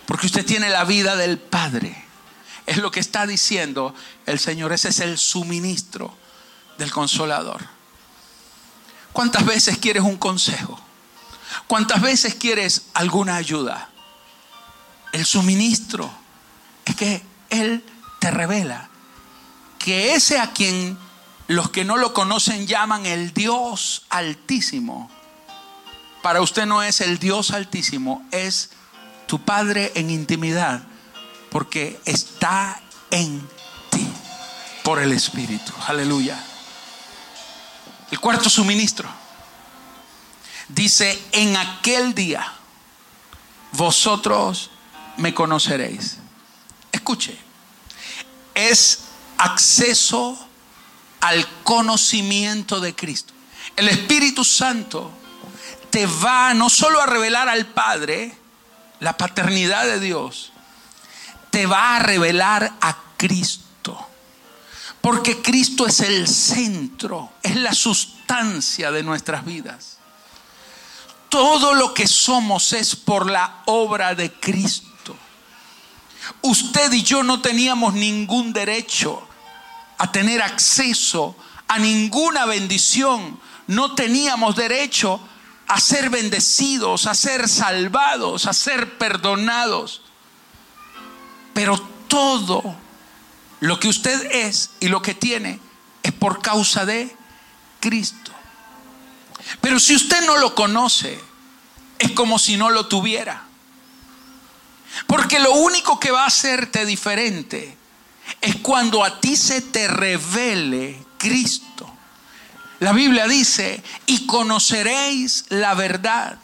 porque 0.06 0.26
usted 0.26 0.46
tiene 0.46 0.70
la 0.70 0.84
vida 0.84 1.16
del 1.16 1.38
Padre. 1.38 2.04
Es 2.66 2.78
lo 2.78 2.92
que 2.92 3.00
está 3.00 3.28
diciendo 3.28 3.94
el 4.26 4.40
Señor. 4.40 4.72
Ese 4.74 4.90
es 4.90 5.00
el 5.00 5.18
suministro 5.18 6.16
del 6.78 6.92
consolador. 6.92 7.62
¿Cuántas 9.12 9.46
veces 9.46 9.78
quieres 9.78 10.04
un 10.04 10.18
consejo? 10.18 10.80
¿Cuántas 11.68 12.02
veces 12.02 12.36
quieres 12.36 12.88
alguna 12.94 13.36
ayuda? 13.36 13.90
El 15.12 15.26
suministro 15.26 16.12
es 16.86 16.96
que 16.96 17.22
Él 17.50 17.84
te 18.20 18.32
revela 18.32 18.90
que 19.78 20.16
ese 20.16 20.40
a 20.40 20.54
quien 20.54 20.98
los 21.48 21.70
que 21.70 21.84
no 21.84 21.98
lo 21.98 22.14
conocen 22.14 22.68
llaman 22.68 23.06
el 23.06 23.34
Dios 23.34 24.06
altísimo, 24.10 25.12
para 26.22 26.42
usted 26.42 26.66
no 26.66 26.82
es 26.82 27.02
el 27.02 27.20
Dios 27.20 27.52
altísimo, 27.52 28.26
es 28.32 28.72
tu 29.28 29.44
Padre 29.44 29.92
en 29.96 30.10
intimidad 30.10 30.84
porque 31.54 32.02
está 32.04 32.82
en 33.12 33.40
ti 33.92 34.08
por 34.84 34.98
el 34.98 35.12
Espíritu. 35.12 35.72
Aleluya. 35.86 36.44
El 38.10 38.20
cuarto 38.20 38.50
suministro 38.50 39.08
dice, 40.68 41.22
en 41.32 41.56
aquel 41.56 42.16
día 42.16 42.52
vosotros 43.74 44.72
me 45.18 45.36
conoceréis. 45.36 46.18
Escuche, 46.92 47.38
es 48.56 49.02
acceso 49.38 50.48
al 51.22 51.48
conocimiento 51.64 52.80
de 52.80 52.96
Cristo. 52.96 53.32
El 53.76 53.90
Espíritu 53.90 54.44
Santo 54.44 55.12
te 55.92 56.08
va 56.08 56.56
no 56.56 56.68
solo 56.72 57.00
a 57.00 57.06
revelar 57.06 57.48
al 57.48 57.68
Padre 57.68 58.36
la 59.00 59.18
paternidad 59.18 59.86
de 59.86 60.00
Dios, 60.00 60.53
te 61.54 61.68
va 61.68 61.98
a 61.98 62.00
revelar 62.00 62.78
a 62.82 62.98
Cristo. 63.16 64.08
Porque 65.00 65.40
Cristo 65.44 65.86
es 65.86 66.00
el 66.00 66.28
centro, 66.28 67.34
es 67.44 67.56
la 67.58 67.76
sustancia 67.76 68.92
de 68.92 69.04
nuestras 69.04 69.46
vidas. 69.46 70.00
Todo 71.30 71.76
lo 71.76 71.94
que 71.94 72.08
somos 72.08 72.74
es 72.74 72.96
por 72.96 73.30
la 73.30 73.62
obra 73.66 74.16
de 74.16 74.34
Cristo. 74.34 75.16
Usted 76.42 76.92
y 76.92 77.04
yo 77.04 77.22
no 77.22 77.40
teníamos 77.40 77.94
ningún 77.94 78.52
derecho 78.52 79.22
a 80.00 80.12
tener 80.12 80.42
acceso 80.42 81.36
a 81.68 81.78
ninguna 81.78 82.46
bendición, 82.46 83.40
no 83.68 83.94
teníamos 83.94 84.56
derecho 84.56 85.20
a 85.68 85.80
ser 85.80 86.10
bendecidos, 86.10 87.06
a 87.06 87.14
ser 87.14 87.48
salvados, 87.48 88.48
a 88.48 88.54
ser 88.54 88.98
perdonados. 88.98 90.03
Pero 91.54 91.80
todo 92.08 92.76
lo 93.60 93.80
que 93.80 93.88
usted 93.88 94.30
es 94.32 94.72
y 94.80 94.88
lo 94.88 95.02
que 95.02 95.14
tiene 95.14 95.60
es 96.02 96.12
por 96.12 96.42
causa 96.42 96.86
de 96.86 97.16
Cristo. 97.80 98.32
Pero 99.62 99.80
si 99.80 99.96
usted 99.96 100.26
no 100.26 100.38
lo 100.38 100.56
conoce, 100.56 101.20
es 102.00 102.12
como 102.12 102.40
si 102.40 102.58
no 102.58 102.70
lo 102.70 102.88
tuviera. 102.88 103.44
Porque 105.08 105.40
lo 105.40 105.54
único 105.54 106.00
que 106.00 106.12
va 106.12 106.24
a 106.24 106.28
hacerte 106.28 106.86
diferente 106.86 107.78
es 108.42 108.58
cuando 108.58 109.04
a 109.04 109.20
ti 109.20 109.36
se 109.36 109.62
te 109.62 109.88
revele 109.88 111.04
Cristo. 111.18 111.92
La 112.80 112.92
Biblia 112.92 113.28
dice, 113.28 113.82
y 114.06 114.26
conoceréis 114.26 115.46
la 115.50 115.74
verdad. 115.74 116.38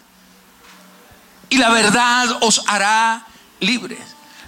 Y 1.49 1.57
la 1.57 1.69
verdad 1.69 2.37
os 2.41 2.63
hará 2.67 3.25
libres. 3.59 3.99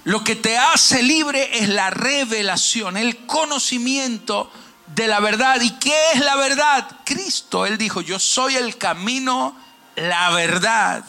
Lo 0.04 0.24
que 0.24 0.36
te 0.36 0.58
hace 0.58 1.04
libre 1.04 1.60
es 1.60 1.70
la 1.70 1.90
revelación, 1.90 2.98
el 2.98 3.26
conocimiento 3.26 4.52
de 4.88 5.08
la 5.08 5.20
verdad. 5.20 5.62
¿Y 5.62 5.72
qué 5.72 5.96
es 6.14 6.20
la 6.20 6.36
verdad? 6.36 6.88
Cristo. 7.06 7.66
Él 7.66 7.78
dijo, 7.78 8.02
yo 8.02 8.20
soy 8.20 8.56
el 8.56 8.78
camino, 8.78 9.56
la 9.96 10.32
verdad 10.32 11.04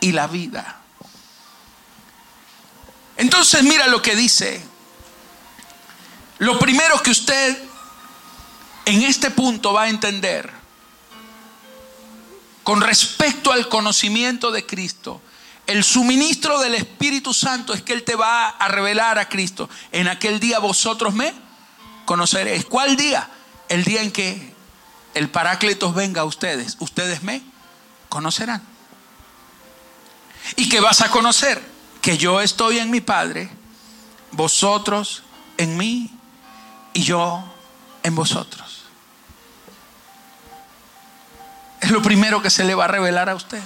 y 0.00 0.12
la 0.12 0.26
vida. 0.28 0.80
Entonces 3.16 3.62
mira 3.62 3.86
lo 3.88 4.00
que 4.00 4.14
dice. 4.14 4.62
Lo 6.38 6.58
primero 6.58 7.00
que 7.02 7.10
usted 7.10 7.56
en 8.84 9.02
este 9.02 9.30
punto 9.30 9.72
va 9.72 9.82
a 9.82 9.88
entender 9.88 10.50
con 12.62 12.80
respecto 12.80 13.52
al 13.52 13.68
conocimiento 13.68 14.50
de 14.50 14.66
Cristo, 14.66 15.20
el 15.66 15.84
suministro 15.84 16.58
del 16.60 16.74
Espíritu 16.74 17.32
Santo 17.32 17.72
es 17.72 17.82
que 17.82 17.92
Él 17.92 18.02
te 18.02 18.16
va 18.16 18.48
a 18.48 18.68
revelar 18.68 19.18
a 19.18 19.28
Cristo. 19.28 19.70
En 19.92 20.08
aquel 20.08 20.40
día 20.40 20.58
vosotros 20.58 21.14
me 21.14 21.32
conoceréis. 22.04 22.64
¿Cuál 22.64 22.96
día? 22.96 23.28
El 23.68 23.84
día 23.84 24.02
en 24.02 24.10
que 24.10 24.54
el 25.14 25.30
Paráclitos 25.30 25.94
venga 25.94 26.22
a 26.22 26.24
ustedes. 26.24 26.76
Ustedes 26.80 27.22
me 27.22 27.42
conocerán. 28.08 28.62
¿Y 30.56 30.68
que 30.68 30.80
vas 30.80 31.00
a 31.00 31.10
conocer? 31.10 31.62
Que 32.00 32.18
yo 32.18 32.40
estoy 32.40 32.78
en 32.78 32.90
mi 32.90 33.00
Padre, 33.00 33.48
vosotros 34.32 35.22
en 35.56 35.76
mí 35.76 36.10
y 36.92 37.04
yo 37.04 37.44
en 38.02 38.16
vosotros. 38.16 38.82
Es 41.80 41.90
lo 41.90 42.02
primero 42.02 42.42
que 42.42 42.50
se 42.50 42.64
le 42.64 42.74
va 42.74 42.86
a 42.86 42.88
revelar 42.88 43.28
a 43.28 43.36
usted. 43.36 43.62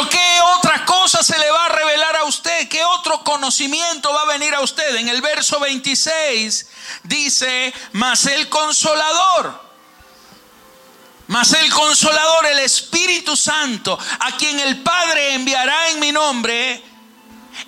Pero 0.00 0.08
¿qué 0.08 0.40
otra 0.56 0.86
cosa 0.86 1.22
se 1.22 1.38
le 1.38 1.50
va 1.50 1.66
a 1.66 1.68
revelar 1.68 2.16
a 2.16 2.24
usted? 2.24 2.68
¿Qué 2.68 2.82
otro 2.82 3.22
conocimiento 3.22 4.10
va 4.14 4.22
a 4.22 4.38
venir 4.38 4.54
a 4.54 4.62
usted? 4.62 4.96
En 4.96 5.10
el 5.10 5.20
verso 5.20 5.60
26 5.60 6.66
dice, 7.02 7.74
mas 7.92 8.24
el 8.24 8.48
consolador. 8.48 9.62
Mas 11.26 11.52
el 11.52 11.70
consolador, 11.70 12.46
el 12.46 12.60
Espíritu 12.60 13.36
Santo, 13.36 13.98
a 14.20 14.32
quien 14.38 14.58
el 14.60 14.82
Padre 14.82 15.34
enviará 15.34 15.90
en 15.90 16.00
mi 16.00 16.12
nombre, 16.12 16.82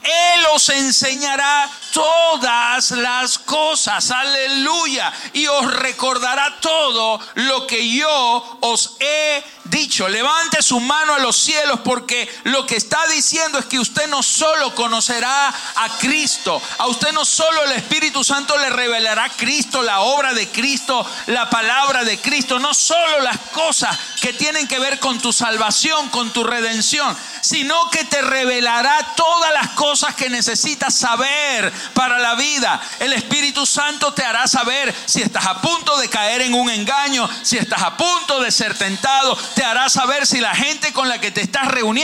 Él 0.02 0.46
os 0.54 0.70
enseñará 0.70 1.70
todas 1.92 2.90
las 2.92 3.38
cosas, 3.38 4.10
aleluya, 4.10 5.12
y 5.34 5.46
os 5.46 5.72
recordará 5.74 6.56
todo 6.60 7.20
lo 7.34 7.66
que 7.66 7.88
yo 7.88 8.58
os 8.60 8.96
he 8.98 9.44
dicho. 9.64 10.08
Levante 10.08 10.62
su 10.62 10.80
mano 10.80 11.14
a 11.14 11.18
los 11.18 11.36
cielos 11.36 11.80
porque 11.84 12.28
lo 12.44 12.66
que 12.66 12.76
está 12.76 13.06
diciendo 13.08 13.58
es 13.58 13.66
que 13.66 13.78
usted 13.78 14.08
no 14.08 14.22
solo 14.22 14.74
conocerá 14.74 15.48
a 15.48 15.98
Cristo, 15.98 16.60
a 16.78 16.86
usted 16.86 17.12
no 17.12 17.24
solo 17.24 17.64
el 17.64 17.72
Espíritu 17.72 18.24
Santo 18.24 18.56
le 18.58 18.70
revelará 18.70 19.28
Cristo, 19.36 19.82
la 19.82 20.00
obra 20.00 20.32
de 20.34 20.48
Cristo, 20.48 21.06
la 21.26 21.48
palabra 21.50 22.04
de 22.04 22.18
Cristo, 22.18 22.58
no 22.58 22.74
solo 22.74 23.20
las 23.20 23.38
cosas 23.52 23.96
que 24.20 24.32
tienen 24.32 24.66
que 24.66 24.78
ver 24.78 24.98
con 24.98 25.20
tu 25.20 25.32
salvación, 25.32 26.08
con 26.08 26.32
tu 26.32 26.44
redención, 26.44 27.16
sino 27.42 27.90
que 27.90 28.04
te 28.04 28.22
revelará 28.22 29.14
todas 29.16 29.52
las 29.52 29.70
cosas 29.70 30.14
que 30.14 30.30
necesitas 30.30 30.94
saber 30.94 31.72
para 31.94 32.18
la 32.18 32.34
vida. 32.34 32.80
El 32.98 33.12
Espíritu 33.12 33.66
Santo 33.66 34.12
te 34.12 34.24
hará 34.24 34.46
saber 34.46 34.94
si 35.06 35.22
estás 35.22 35.46
a 35.46 35.60
punto 35.60 35.98
de 35.98 36.08
caer 36.08 36.42
en 36.42 36.54
un 36.54 36.70
engaño, 36.70 37.28
si 37.42 37.58
estás 37.58 37.82
a 37.82 37.96
punto 37.96 38.40
de 38.40 38.50
ser 38.50 38.76
tentado, 38.76 39.36
te 39.54 39.64
hará 39.64 39.88
saber 39.88 40.26
si 40.26 40.40
la 40.40 40.54
gente 40.54 40.92
con 40.92 41.08
la 41.08 41.20
que 41.20 41.30
te 41.30 41.42
estás 41.42 41.68
reuniendo 41.68 42.02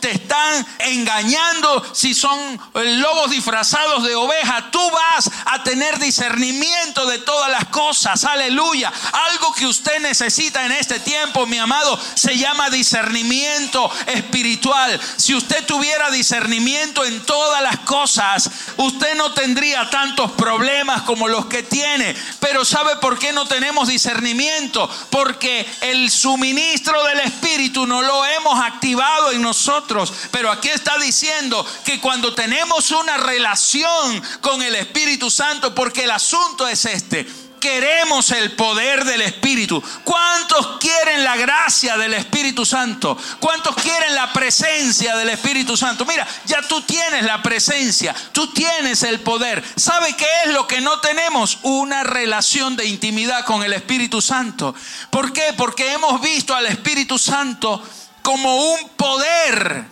te 0.00 0.10
están 0.10 0.66
engañando, 0.78 1.84
si 1.94 2.14
son 2.14 2.38
eh, 2.74 2.84
lobos 2.96 3.30
disfrazados 3.30 4.04
de 4.04 4.14
oveja. 4.14 4.70
Tú 4.70 4.80
vas 4.90 5.30
a 5.46 5.62
tener 5.62 5.98
discernimiento 5.98 7.06
de 7.06 7.18
todas 7.18 7.50
las 7.50 7.66
cosas. 7.66 8.24
Aleluya. 8.24 8.92
Algo 9.30 9.52
que 9.54 9.66
usted 9.66 10.00
necesita 10.00 10.64
en 10.66 10.72
este 10.72 11.00
tiempo, 11.00 11.46
mi 11.46 11.58
amado, 11.58 11.98
se 12.14 12.36
llama 12.36 12.70
discernimiento 12.70 13.90
espiritual. 14.06 15.00
Si 15.16 15.34
usted 15.34 15.64
tuviera 15.64 16.10
discernimiento 16.10 17.04
en 17.04 17.24
todas 17.24 17.62
las 17.62 17.78
cosas, 17.80 18.50
usted 18.76 19.13
no 19.14 19.32
tendría 19.32 19.88
tantos 19.90 20.32
problemas 20.32 21.02
como 21.02 21.28
los 21.28 21.46
que 21.46 21.62
tiene. 21.62 22.14
Pero 22.40 22.64
¿sabe 22.64 22.96
por 22.96 23.18
qué 23.18 23.32
no 23.32 23.46
tenemos 23.46 23.88
discernimiento? 23.88 24.88
Porque 25.10 25.66
el 25.80 26.10
suministro 26.10 27.02
del 27.04 27.20
Espíritu 27.20 27.86
no 27.86 28.02
lo 28.02 28.24
hemos 28.26 28.60
activado 28.60 29.32
en 29.32 29.42
nosotros. 29.42 30.12
Pero 30.30 30.50
aquí 30.50 30.68
está 30.68 30.98
diciendo 30.98 31.64
que 31.84 32.00
cuando 32.00 32.34
tenemos 32.34 32.90
una 32.90 33.16
relación 33.16 34.22
con 34.40 34.62
el 34.62 34.74
Espíritu 34.74 35.30
Santo, 35.30 35.74
porque 35.74 36.04
el 36.04 36.10
asunto 36.10 36.66
es 36.68 36.84
este, 36.84 37.26
queremos 37.64 38.30
el 38.30 38.52
poder 38.52 39.06
del 39.06 39.22
Espíritu? 39.22 39.82
¿Cuántos 40.04 40.76
quieren 40.78 41.24
la 41.24 41.34
gracia 41.34 41.96
del 41.96 42.12
Espíritu 42.12 42.66
Santo? 42.66 43.16
¿Cuántos 43.40 43.74
quieren 43.76 44.14
la 44.14 44.34
presencia 44.34 45.16
del 45.16 45.30
Espíritu 45.30 45.74
Santo? 45.74 46.04
Mira, 46.04 46.28
ya 46.44 46.60
tú 46.60 46.82
tienes 46.82 47.24
la 47.24 47.42
presencia, 47.42 48.14
tú 48.32 48.52
tienes 48.52 49.02
el 49.02 49.20
poder. 49.20 49.64
¿Sabe 49.76 50.14
qué 50.14 50.26
es 50.44 50.52
lo 50.52 50.68
que 50.68 50.82
no 50.82 51.00
tenemos? 51.00 51.56
Una 51.62 52.02
relación 52.02 52.76
de 52.76 52.84
intimidad 52.84 53.46
con 53.46 53.62
el 53.62 53.72
Espíritu 53.72 54.20
Santo. 54.20 54.74
¿Por 55.08 55.32
qué? 55.32 55.54
Porque 55.56 55.94
hemos 55.94 56.20
visto 56.20 56.54
al 56.54 56.66
Espíritu 56.66 57.18
Santo 57.18 57.82
como 58.20 58.72
un 58.74 58.90
poder, 58.90 59.86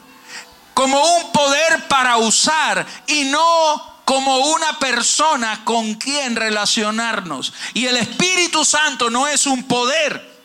como 0.74 1.02
un 1.16 1.32
poder 1.32 1.88
para 1.88 2.18
usar 2.18 2.86
y 3.06 3.24
no 3.24 3.91
como 4.12 4.36
una 4.36 4.78
persona 4.78 5.64
con 5.64 5.94
quien 5.94 6.36
relacionarnos. 6.36 7.50
Y 7.72 7.86
el 7.86 7.96
Espíritu 7.96 8.62
Santo 8.62 9.08
no 9.08 9.26
es 9.26 9.46
un 9.46 9.64
poder. 9.64 10.38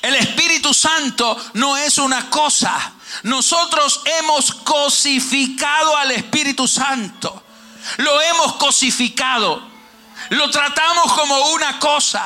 El 0.00 0.14
Espíritu 0.14 0.72
Santo 0.72 1.36
no 1.54 1.76
es 1.76 1.98
una 1.98 2.30
cosa. 2.30 2.92
Nosotros 3.24 4.00
hemos 4.20 4.54
cosificado 4.54 5.96
al 5.96 6.12
Espíritu 6.12 6.68
Santo. 6.68 7.42
Lo 7.96 8.22
hemos 8.22 8.54
cosificado. 8.54 9.60
Lo 10.28 10.48
tratamos 10.52 11.14
como 11.14 11.48
una 11.48 11.80
cosa. 11.80 12.24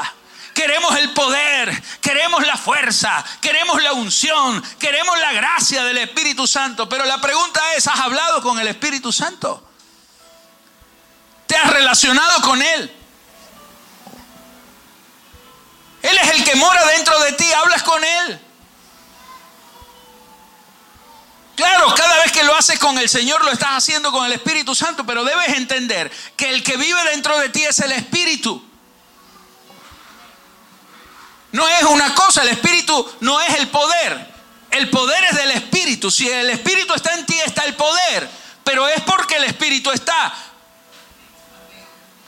Queremos 0.53 0.95
el 0.99 1.15
poder, 1.15 1.83
queremos 2.03 2.47
la 2.47 2.59
fuerza, 2.59 3.25
queremos 3.41 3.83
la 3.83 3.95
unción, 3.95 4.63
queremos 4.79 5.19
la 5.19 5.33
gracia 5.33 5.83
del 5.85 5.97
Espíritu 5.97 6.47
Santo. 6.47 6.91
Pero 6.91 7.07
la 7.07 7.23
pregunta 7.23 7.59
es, 7.75 7.87
¿has 7.87 8.01
hablado 8.01 8.43
con 8.43 8.61
el 8.61 8.69
Espíritu 8.69 9.11
Santo? 9.11 9.68
¿Te 11.49 11.57
has 11.57 11.71
relacionado 11.73 12.43
con 12.43 12.63
Él? 12.63 12.93
Él 16.03 16.19
es 16.23 16.31
el 16.35 16.45
que 16.45 16.55
mora 16.55 16.87
dentro 16.87 17.19
de 17.25 17.33
ti, 17.33 17.51
hablas 17.53 17.83
con 17.83 18.05
Él. 18.05 18.41
Claro, 21.57 21.93
cada 21.97 22.19
vez 22.23 22.31
que 22.31 22.45
lo 22.45 22.55
haces 22.55 22.79
con 22.79 22.97
el 22.99 23.09
Señor 23.09 23.45
lo 23.45 23.51
estás 23.51 23.71
haciendo 23.71 24.13
con 24.13 24.25
el 24.25 24.33
Espíritu 24.33 24.77
Santo, 24.77 25.05
pero 25.05 25.25
debes 25.25 25.49
entender 25.49 26.13
que 26.37 26.51
el 26.51 26.63
que 26.63 26.77
vive 26.77 27.03
dentro 27.11 27.37
de 27.39 27.49
ti 27.49 27.65
es 27.65 27.81
el 27.81 27.91
Espíritu. 27.91 28.63
No 31.51 31.67
es 31.67 31.83
una 31.85 32.15
cosa, 32.15 32.43
el 32.43 32.49
Espíritu 32.49 33.11
no 33.21 33.41
es 33.41 33.55
el 33.55 33.69
poder. 33.69 34.35
El 34.71 34.91
poder 34.91 35.25
es 35.25 35.37
del 35.37 35.51
Espíritu. 35.51 36.11
Si 36.11 36.29
el 36.29 36.51
Espíritu 36.51 36.93
está 36.95 37.15
en 37.15 37.25
ti, 37.25 37.41
está 37.41 37.65
el 37.65 37.75
poder. 37.75 38.29
Pero 38.63 38.87
es 38.87 39.01
porque 39.01 39.37
el 39.37 39.45
Espíritu 39.45 39.91
está. 39.91 40.33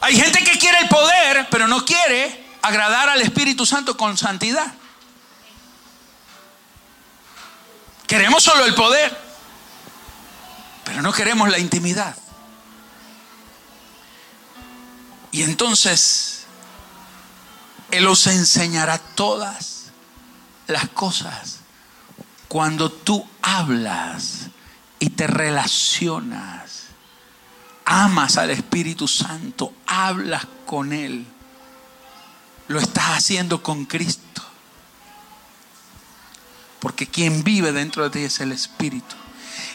Hay 0.00 0.16
gente 0.16 0.42
que 0.42 0.58
quiere 0.58 0.78
el 0.80 0.88
poder, 0.88 1.48
pero 1.50 1.68
no 1.68 1.84
quiere 1.84 2.46
agradar 2.62 3.08
al 3.08 3.20
Espíritu 3.20 3.66
Santo 3.66 3.96
con 3.96 4.16
santidad. 4.16 4.72
Queremos 8.06 8.42
solo 8.42 8.64
el 8.64 8.74
poder, 8.74 9.16
pero 10.84 11.02
no 11.02 11.12
queremos 11.12 11.48
la 11.48 11.58
intimidad. 11.58 12.16
Y 15.32 15.42
entonces 15.42 16.46
Él 17.90 18.06
os 18.06 18.26
enseñará 18.26 18.98
todas 18.98 19.92
las 20.66 20.88
cosas 20.88 21.58
cuando 22.48 22.90
tú 22.90 23.24
hablas 23.42 24.48
y 24.98 25.10
te 25.10 25.28
relacionas, 25.28 26.60
amas 27.90 28.37
al 28.37 28.50
Espíritu 28.50 29.09
Santo, 29.09 29.74
hablas 29.85 30.46
con 30.64 30.92
Él, 30.92 31.26
lo 32.68 32.79
estás 32.79 33.18
haciendo 33.18 33.64
con 33.64 33.85
Cristo. 33.85 34.42
Porque 36.79 37.09
quien 37.09 37.42
vive 37.42 37.72
dentro 37.72 38.05
de 38.05 38.11
ti 38.11 38.18
es 38.20 38.38
el 38.38 38.53
Espíritu. 38.53 39.16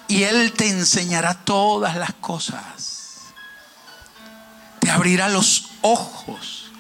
Y 0.07 0.23
Él 0.23 0.53
te 0.53 0.69
enseñará 0.69 1.33
todas 1.33 1.97
las 1.97 2.13
cosas. 2.13 3.33
Te 4.79 4.89
abrirá 4.89 5.27
los 5.27 5.71
ojos. 5.81 6.71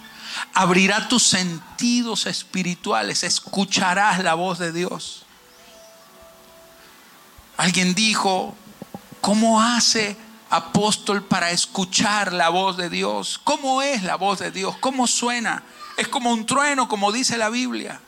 Abrirá 0.53 1.09
tus 1.09 1.23
sentidos 1.23 2.27
espirituales. 2.27 3.23
Escucharás 3.23 4.23
la 4.23 4.35
voz 4.35 4.57
de 4.57 4.71
Dios. 4.71 5.25
Alguien 7.57 7.93
dijo, 7.93 8.55
¿cómo 9.19 9.61
hace 9.61 10.17
apóstol 10.49 11.23
para 11.23 11.51
escuchar 11.51 12.33
la 12.33 12.49
voz 12.49 12.77
de 12.77 12.89
Dios? 12.89 13.39
¿Cómo 13.43 13.81
es 13.81 14.03
la 14.03 14.15
voz 14.15 14.39
de 14.39 14.51
Dios? 14.51 14.75
¿Cómo 14.79 15.07
suena? 15.07 15.63
Es 15.97 16.07
como 16.07 16.31
un 16.31 16.45
trueno, 16.45 16.87
como 16.87 17.11
dice 17.11 17.37
la 17.37 17.49
Biblia. 17.49 17.99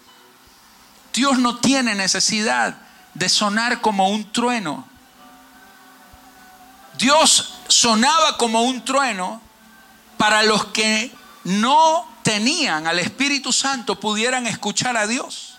Dios 1.13 1.39
no 1.39 1.58
tiene 1.58 1.95
necesidad 1.95 2.78
de 3.13 3.30
sonar 3.30 3.82
como 3.82 4.10
un 4.10 4.32
trueno. 4.32 4.88
Dios 6.97 7.56
sonaba 7.67 8.38
como 8.38 8.63
un 8.63 8.84
trueno 8.84 9.41
para 10.17 10.43
los 10.43 10.65
que 10.65 11.12
no 11.43 12.06
tenían 12.23 12.88
al 12.88 13.00
Espíritu 13.00 13.54
Santo 13.54 14.00
pudieran 14.00 14.47
escuchar 14.47 14.97
a 14.97 15.08
Dios. 15.08 15.58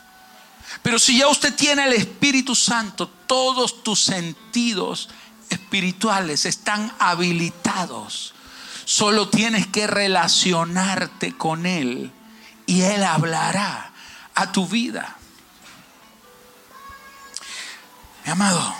Pero 0.82 0.98
si 0.98 1.18
ya 1.18 1.28
usted 1.28 1.54
tiene 1.54 1.84
el 1.84 1.94
Espíritu 1.94 2.54
Santo, 2.54 3.08
todos 3.26 3.82
tus 3.82 4.02
sentidos 4.04 5.08
espirituales 5.50 6.44
están 6.44 6.92
habilitados. 6.98 8.34
Solo 8.84 9.28
tienes 9.28 9.66
que 9.66 9.86
relacionarte 9.86 11.36
con 11.36 11.66
Él 11.66 12.10
y 12.66 12.82
Él 12.82 13.04
hablará 13.04 13.92
a 14.34 14.52
tu 14.52 14.66
vida. 14.66 15.16
Mi 18.24 18.32
amado, 18.32 18.74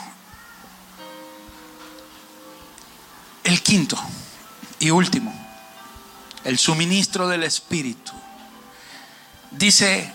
el 3.45 3.63
quinto 3.63 3.99
y 4.79 4.91
último, 4.91 5.35
el 6.45 6.59
suministro 6.59 7.29
del 7.29 7.45
Espíritu. 7.45 8.13
Dice 9.51 10.13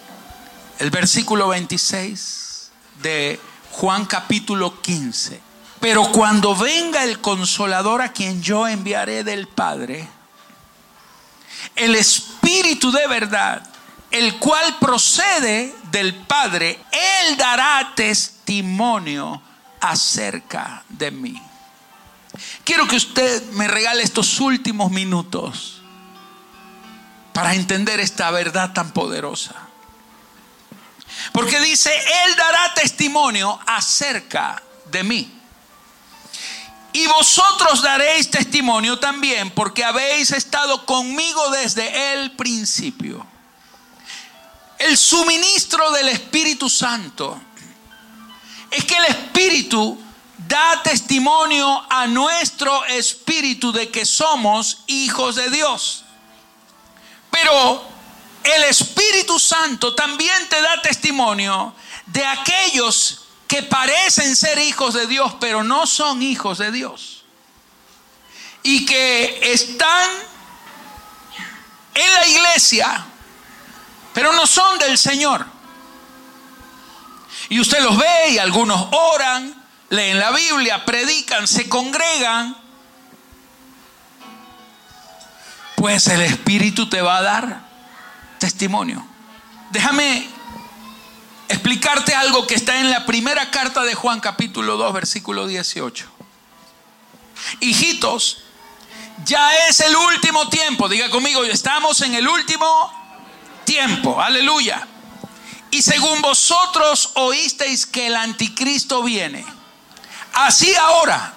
el 0.79 0.91
versículo 0.91 1.47
26 1.49 2.71
de 3.01 3.39
Juan 3.71 4.05
capítulo 4.05 4.81
15. 4.81 5.52
Pero 5.83 6.13
cuando 6.13 6.55
venga 6.55 7.03
el 7.03 7.19
consolador 7.19 8.01
a 8.01 8.13
quien 8.13 8.41
yo 8.41 8.69
enviaré 8.69 9.25
del 9.25 9.49
Padre, 9.49 10.07
el 11.75 11.95
Espíritu 11.95 12.89
de 12.89 13.05
verdad, 13.05 13.67
el 14.09 14.39
cual 14.39 14.77
procede 14.79 15.75
del 15.91 16.15
Padre, 16.15 16.79
Él 16.89 17.35
dará 17.35 17.91
testimonio 17.97 19.41
acerca 19.81 20.85
de 20.87 21.11
mí. 21.11 21.41
Quiero 22.63 22.87
que 22.87 22.95
usted 22.95 23.43
me 23.51 23.67
regale 23.67 24.03
estos 24.03 24.39
últimos 24.39 24.89
minutos 24.89 25.81
para 27.33 27.55
entender 27.55 27.99
esta 27.99 28.31
verdad 28.31 28.71
tan 28.71 28.91
poderosa. 28.91 29.53
Porque 31.33 31.59
dice, 31.59 31.91
Él 32.25 32.37
dará 32.37 32.73
testimonio 32.73 33.59
acerca 33.67 34.63
de 34.89 35.03
mí. 35.03 35.42
Y 36.93 37.08
vosotros 37.08 37.82
daréis 37.82 38.29
testimonio 38.29 38.99
también 38.99 39.49
porque 39.49 39.84
habéis 39.84 40.32
estado 40.32 40.86
conmigo 40.86 41.49
desde 41.49 42.13
el 42.13 42.32
principio. 42.34 43.25
El 44.77 44.95
suministro 44.97 45.91
del 45.91 46.10
Espíritu 46.10 46.69
Santo 46.69 47.41
es 48.69 48.86
que 48.86 48.95
el 48.95 49.06
Espíritu 49.06 49.99
da 50.38 50.84
testimonio 50.84 51.84
a 51.89 52.06
nuestro 52.06 52.86
espíritu 52.86 53.71
de 53.71 53.89
que 53.89 54.06
somos 54.06 54.84
hijos 54.88 55.36
de 55.36 55.49
Dios. 55.49 56.06
Pero 57.32 57.84
el 58.43 58.63
Espíritu 58.63 59.39
Santo 59.39 59.95
también 59.95 60.47
te 60.49 60.62
da 60.62 60.82
testimonio 60.82 61.73
de 62.08 62.23
aquellos 62.25 63.22
que 63.53 63.61
parecen 63.61 64.35
ser 64.35 64.57
hijos 64.57 64.95
de 64.95 65.05
Dios, 65.05 65.35
pero 65.39 65.63
no 65.63 65.85
son 65.85 66.23
hijos 66.23 66.57
de 66.57 66.71
Dios. 66.71 67.23
Y 68.63 68.83
que 68.83 69.53
están 69.53 70.09
en 71.93 72.13
la 72.15 72.27
iglesia, 72.27 73.05
pero 74.11 74.33
no 74.33 74.47
son 74.47 74.79
del 74.79 74.97
Señor. 74.97 75.45
Y 77.49 77.59
usted 77.59 77.79
los 77.83 77.95
ve 77.95 78.29
y 78.31 78.39
algunos 78.39 78.87
oran, 78.91 79.53
leen 79.89 80.17
la 80.17 80.31
Biblia, 80.31 80.83
predican, 80.83 81.47
se 81.47 81.69
congregan. 81.69 82.57
Pues 85.75 86.07
el 86.07 86.21
Espíritu 86.21 86.89
te 86.89 87.03
va 87.03 87.17
a 87.17 87.21
dar 87.21 87.61
testimonio. 88.39 89.05
Déjame 89.69 90.32
explicarte 91.53 92.15
algo 92.15 92.45
que 92.47 92.55
está 92.55 92.79
en 92.79 92.89
la 92.89 93.05
primera 93.05 93.51
carta 93.51 93.83
de 93.83 93.95
Juan 93.95 94.19
capítulo 94.19 94.77
2 94.77 94.93
versículo 94.93 95.47
18. 95.47 96.05
Hijitos, 97.59 98.43
ya 99.25 99.67
es 99.67 99.79
el 99.79 99.95
último 99.95 100.49
tiempo. 100.49 100.89
Diga 100.89 101.09
conmigo, 101.09 101.43
estamos 101.43 102.01
en 102.01 102.15
el 102.15 102.27
último 102.27 102.91
tiempo. 103.65 104.21
Aleluya. 104.21 104.87
Y 105.71 105.81
según 105.81 106.21
vosotros 106.21 107.11
oísteis 107.15 107.85
que 107.85 108.07
el 108.07 108.15
anticristo 108.15 109.03
viene. 109.03 109.45
Así 110.33 110.73
ahora. 110.75 111.33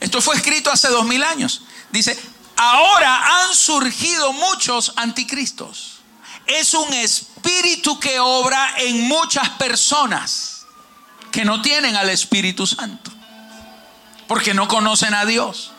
Esto 0.00 0.20
fue 0.20 0.36
escrito 0.36 0.70
hace 0.70 0.88
dos 0.88 1.06
mil 1.06 1.22
años. 1.22 1.62
Dice, 1.90 2.18
Ahora 2.56 3.42
han 3.42 3.54
surgido 3.54 4.32
muchos 4.32 4.92
anticristos. 4.96 5.98
Es 6.46 6.72
un 6.72 6.92
espíritu 6.94 7.35
que 8.00 8.18
obra 8.18 8.74
en 8.78 9.06
muchas 9.06 9.48
personas 9.50 10.66
que 11.30 11.44
no 11.44 11.62
tienen 11.62 11.94
al 11.96 12.10
Espíritu 12.10 12.66
Santo. 12.66 13.12
Porque 14.26 14.54
no 14.54 14.66
conocen 14.66 15.14
a 15.14 15.24
Dios. 15.24 15.70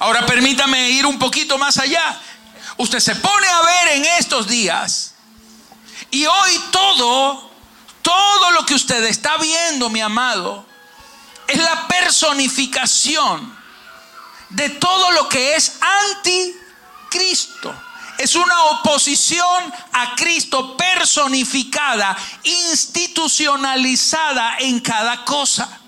Ahora 0.00 0.26
permítame 0.26 0.90
ir 0.90 1.06
un 1.06 1.18
poquito 1.18 1.56
más 1.56 1.78
allá. 1.78 2.20
Usted 2.76 3.00
se 3.00 3.16
pone 3.16 3.46
a 3.46 3.62
ver 3.62 3.88
en 3.96 4.04
estos 4.18 4.46
días 4.48 5.14
y 6.10 6.26
hoy 6.26 6.60
todo, 6.70 7.50
todo 8.02 8.50
lo 8.50 8.66
que 8.66 8.74
usted 8.74 9.02
está 9.04 9.38
viendo, 9.38 9.88
mi 9.88 10.00
amado, 10.00 10.66
es 11.46 11.58
la 11.58 11.86
personificación 11.88 13.56
de 14.50 14.68
todo 14.68 15.10
lo 15.12 15.28
que 15.28 15.56
es 15.56 15.78
anticristo. 15.80 17.74
Es 18.18 18.34
una 18.34 18.64
oposición 18.64 19.72
a 19.92 20.14
Cristo 20.14 20.76
personificada, 20.76 22.14
institucionalizada 22.44 24.56
en 24.60 24.80
cada 24.80 25.24
cosa. 25.24 25.80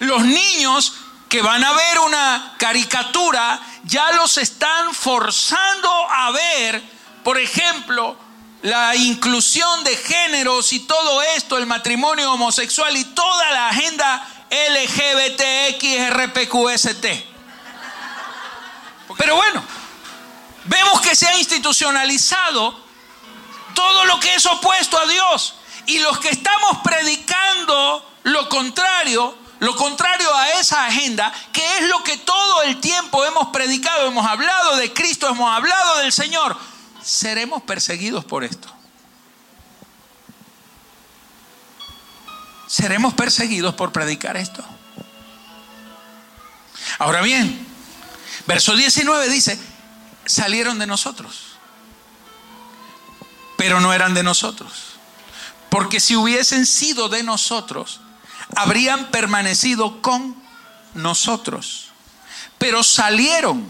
Los 0.00 0.24
niños 0.24 0.94
que 1.28 1.42
van 1.42 1.62
a 1.64 1.72
ver 1.72 2.00
una 2.00 2.54
caricatura 2.58 3.60
ya 3.84 4.10
los 4.12 4.36
están 4.38 4.94
forzando 4.94 5.90
a 6.10 6.30
ver, 6.30 6.82
por 7.22 7.38
ejemplo, 7.38 8.16
la 8.62 8.96
inclusión 8.96 9.84
de 9.84 9.94
géneros 9.96 10.72
y 10.72 10.80
todo 10.80 11.22
esto, 11.22 11.58
el 11.58 11.66
matrimonio 11.66 12.32
homosexual 12.32 12.96
y 12.96 13.04
toda 13.04 13.50
la 13.50 13.68
agenda 13.68 14.26
LGBTXRPQST. 14.50 17.06
Pero 19.18 19.36
bueno, 19.36 19.62
se 21.14 21.26
ha 21.26 21.38
institucionalizado 21.38 22.78
todo 23.74 24.04
lo 24.06 24.20
que 24.20 24.34
es 24.34 24.46
opuesto 24.46 24.98
a 24.98 25.06
Dios. 25.06 25.54
Y 25.86 25.98
los 25.98 26.18
que 26.18 26.30
estamos 26.30 26.78
predicando 26.82 28.10
lo 28.22 28.48
contrario, 28.48 29.36
lo 29.60 29.76
contrario 29.76 30.34
a 30.34 30.50
esa 30.52 30.86
agenda, 30.86 31.32
que 31.52 31.64
es 31.78 31.88
lo 31.88 32.02
que 32.02 32.16
todo 32.18 32.62
el 32.62 32.80
tiempo 32.80 33.24
hemos 33.24 33.48
predicado, 33.48 34.06
hemos 34.06 34.26
hablado 34.26 34.76
de 34.76 34.92
Cristo, 34.92 35.28
hemos 35.28 35.50
hablado 35.50 35.98
del 35.98 36.12
Señor, 36.12 36.56
seremos 37.02 37.62
perseguidos 37.62 38.24
por 38.24 38.44
esto. 38.44 38.74
seremos 42.74 43.14
perseguidos 43.14 43.74
por 43.74 43.92
predicar 43.92 44.36
esto. 44.36 44.64
Ahora 46.98 47.22
bien, 47.22 47.64
Verso 48.46 48.74
19 48.74 49.28
dice, 49.28 49.58
salieron 50.26 50.78
de 50.78 50.86
nosotros, 50.86 51.56
pero 53.56 53.80
no 53.80 53.92
eran 53.92 54.14
de 54.14 54.22
nosotros. 54.22 54.72
Porque 55.70 56.00
si 56.00 56.14
hubiesen 56.14 56.66
sido 56.66 57.08
de 57.08 57.22
nosotros, 57.22 58.00
habrían 58.54 59.10
permanecido 59.10 60.00
con 60.02 60.36
nosotros. 60.94 61.86
Pero 62.58 62.82
salieron 62.82 63.68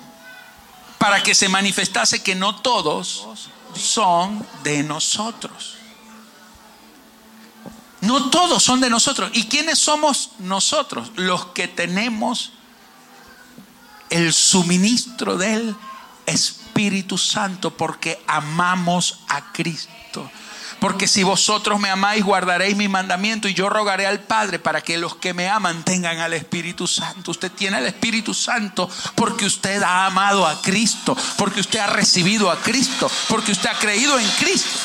para 0.99 1.23
que 1.23 1.35
se 1.35 1.49
manifestase 1.49 2.23
que 2.23 2.35
no 2.35 2.57
todos 2.57 3.27
son 3.75 4.47
de 4.63 4.83
nosotros. 4.83 5.75
No 8.01 8.29
todos 8.31 8.63
son 8.63 8.81
de 8.81 8.91
nosotros. 8.91 9.31
¿Y 9.33 9.47
quiénes 9.47 9.79
somos 9.79 10.33
nosotros? 10.39 11.11
Los 11.17 11.47
que 11.47 11.69
tenemos 11.69 12.53
el 14.11 14.33
suministro 14.35 15.37
del 15.37 15.75
Espíritu 16.27 17.19
Santo 17.19 17.71
porque 17.71 18.23
amamos 18.27 19.21
a 19.29 19.53
Cristo. 19.53 20.31
Porque 20.85 21.09
si 21.09 21.23
vosotros 21.23 21.81
me 21.81 21.89
amáis, 21.89 22.23
guardaréis 22.23 22.77
mi 22.77 22.89
mandamiento 22.89 23.49
y 23.49 23.55
yo 23.55 23.71
rogaré 23.71 24.07
al 24.07 24.21
Padre 24.21 24.59
para 24.59 24.83
que 24.83 24.99
los 24.99 25.17
que 25.17 25.33
me 25.33 25.49
aman 25.49 25.83
tengan 25.83 26.19
al 26.19 26.35
Espíritu 26.35 26.87
Santo. 26.87 27.31
Usted 27.31 27.51
tiene 27.51 27.79
el 27.79 27.87
Espíritu 27.87 28.35
Santo 28.35 28.91
porque 29.15 29.47
usted 29.47 29.83
ha 29.83 30.05
amado 30.05 30.47
a 30.47 30.61
Cristo, 30.61 31.17
porque 31.39 31.61
usted 31.61 31.79
ha 31.79 31.87
recibido 31.87 32.51
a 32.51 32.61
Cristo, 32.61 33.11
porque 33.29 33.53
usted 33.53 33.71
ha 33.71 33.79
creído 33.79 34.19
en 34.19 34.29
Cristo. 34.33 34.79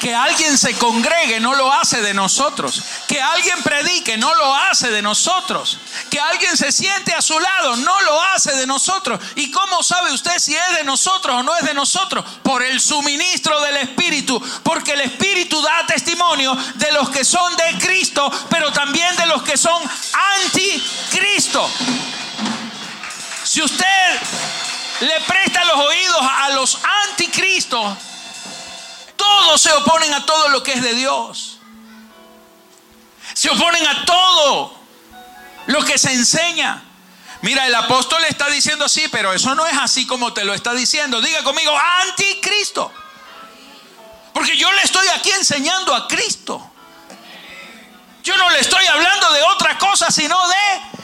Que 0.00 0.14
alguien 0.14 0.58
se 0.58 0.76
congregue 0.76 1.40
no 1.40 1.54
lo 1.54 1.72
hace 1.72 2.00
de 2.02 2.14
nosotros. 2.14 2.82
Que 3.08 3.20
alguien 3.20 3.62
predique 3.62 4.16
no 4.16 4.34
lo 4.34 4.54
hace 4.54 4.90
de 4.90 5.02
nosotros. 5.02 5.78
Que 6.10 6.20
alguien 6.20 6.56
se 6.56 6.70
siente 6.70 7.14
a 7.14 7.22
su 7.22 7.38
lado 7.38 7.76
no 7.76 8.00
lo 8.02 8.22
hace 8.22 8.54
de 8.56 8.66
nosotros. 8.66 9.20
¿Y 9.36 9.50
cómo 9.50 9.82
sabe 9.82 10.12
usted 10.12 10.38
si 10.38 10.54
es 10.54 10.76
de 10.76 10.84
nosotros 10.84 11.36
o 11.36 11.42
no 11.42 11.56
es 11.56 11.64
de 11.64 11.74
nosotros? 11.74 12.24
Por 12.42 12.62
el 12.62 12.80
suministro 12.80 13.60
del 13.62 13.78
Espíritu. 13.78 14.42
Porque 14.62 14.92
el 14.92 15.00
Espíritu 15.02 15.60
da 15.62 15.86
testimonio 15.86 16.54
de 16.74 16.92
los 16.92 17.10
que 17.10 17.24
son 17.24 17.56
de 17.56 17.78
Cristo, 17.78 18.30
pero 18.50 18.72
también 18.72 19.14
de 19.16 19.26
los 19.26 19.42
que 19.42 19.56
son 19.56 19.82
anticristo. 20.44 21.70
Si 23.44 23.62
usted 23.62 24.20
le 25.00 25.20
presta 25.20 25.64
los 25.64 25.76
oídos 25.76 26.20
a 26.20 26.50
los 26.50 26.78
anticristos, 27.08 27.96
todos 29.16 29.60
se 29.60 29.72
oponen 29.72 30.12
a 30.14 30.24
todo 30.24 30.48
lo 30.48 30.62
que 30.62 30.72
es 30.72 30.82
de 30.82 30.94
Dios. 30.94 31.58
Se 33.34 33.50
oponen 33.50 33.86
a 33.86 34.04
todo 34.04 34.74
lo 35.66 35.84
que 35.84 35.98
se 35.98 36.12
enseña. 36.12 36.82
Mira, 37.42 37.66
el 37.66 37.74
apóstol 37.74 38.24
está 38.24 38.48
diciendo 38.48 38.84
así, 38.86 39.08
pero 39.08 39.32
eso 39.32 39.54
no 39.54 39.66
es 39.66 39.76
así 39.76 40.06
como 40.06 40.32
te 40.32 40.44
lo 40.44 40.54
está 40.54 40.72
diciendo. 40.72 41.20
Diga 41.20 41.42
conmigo, 41.42 41.76
anticristo. 42.02 42.92
Porque 44.32 44.56
yo 44.56 44.70
le 44.72 44.82
estoy 44.82 45.06
aquí 45.08 45.30
enseñando 45.30 45.94
a 45.94 46.08
Cristo. 46.08 46.70
Yo 48.22 48.36
no 48.36 48.50
le 48.50 48.60
estoy 48.60 48.84
hablando 48.86 49.32
de 49.32 49.42
otra 49.44 49.78
cosa, 49.78 50.10
sino 50.10 50.36
de 50.48 50.95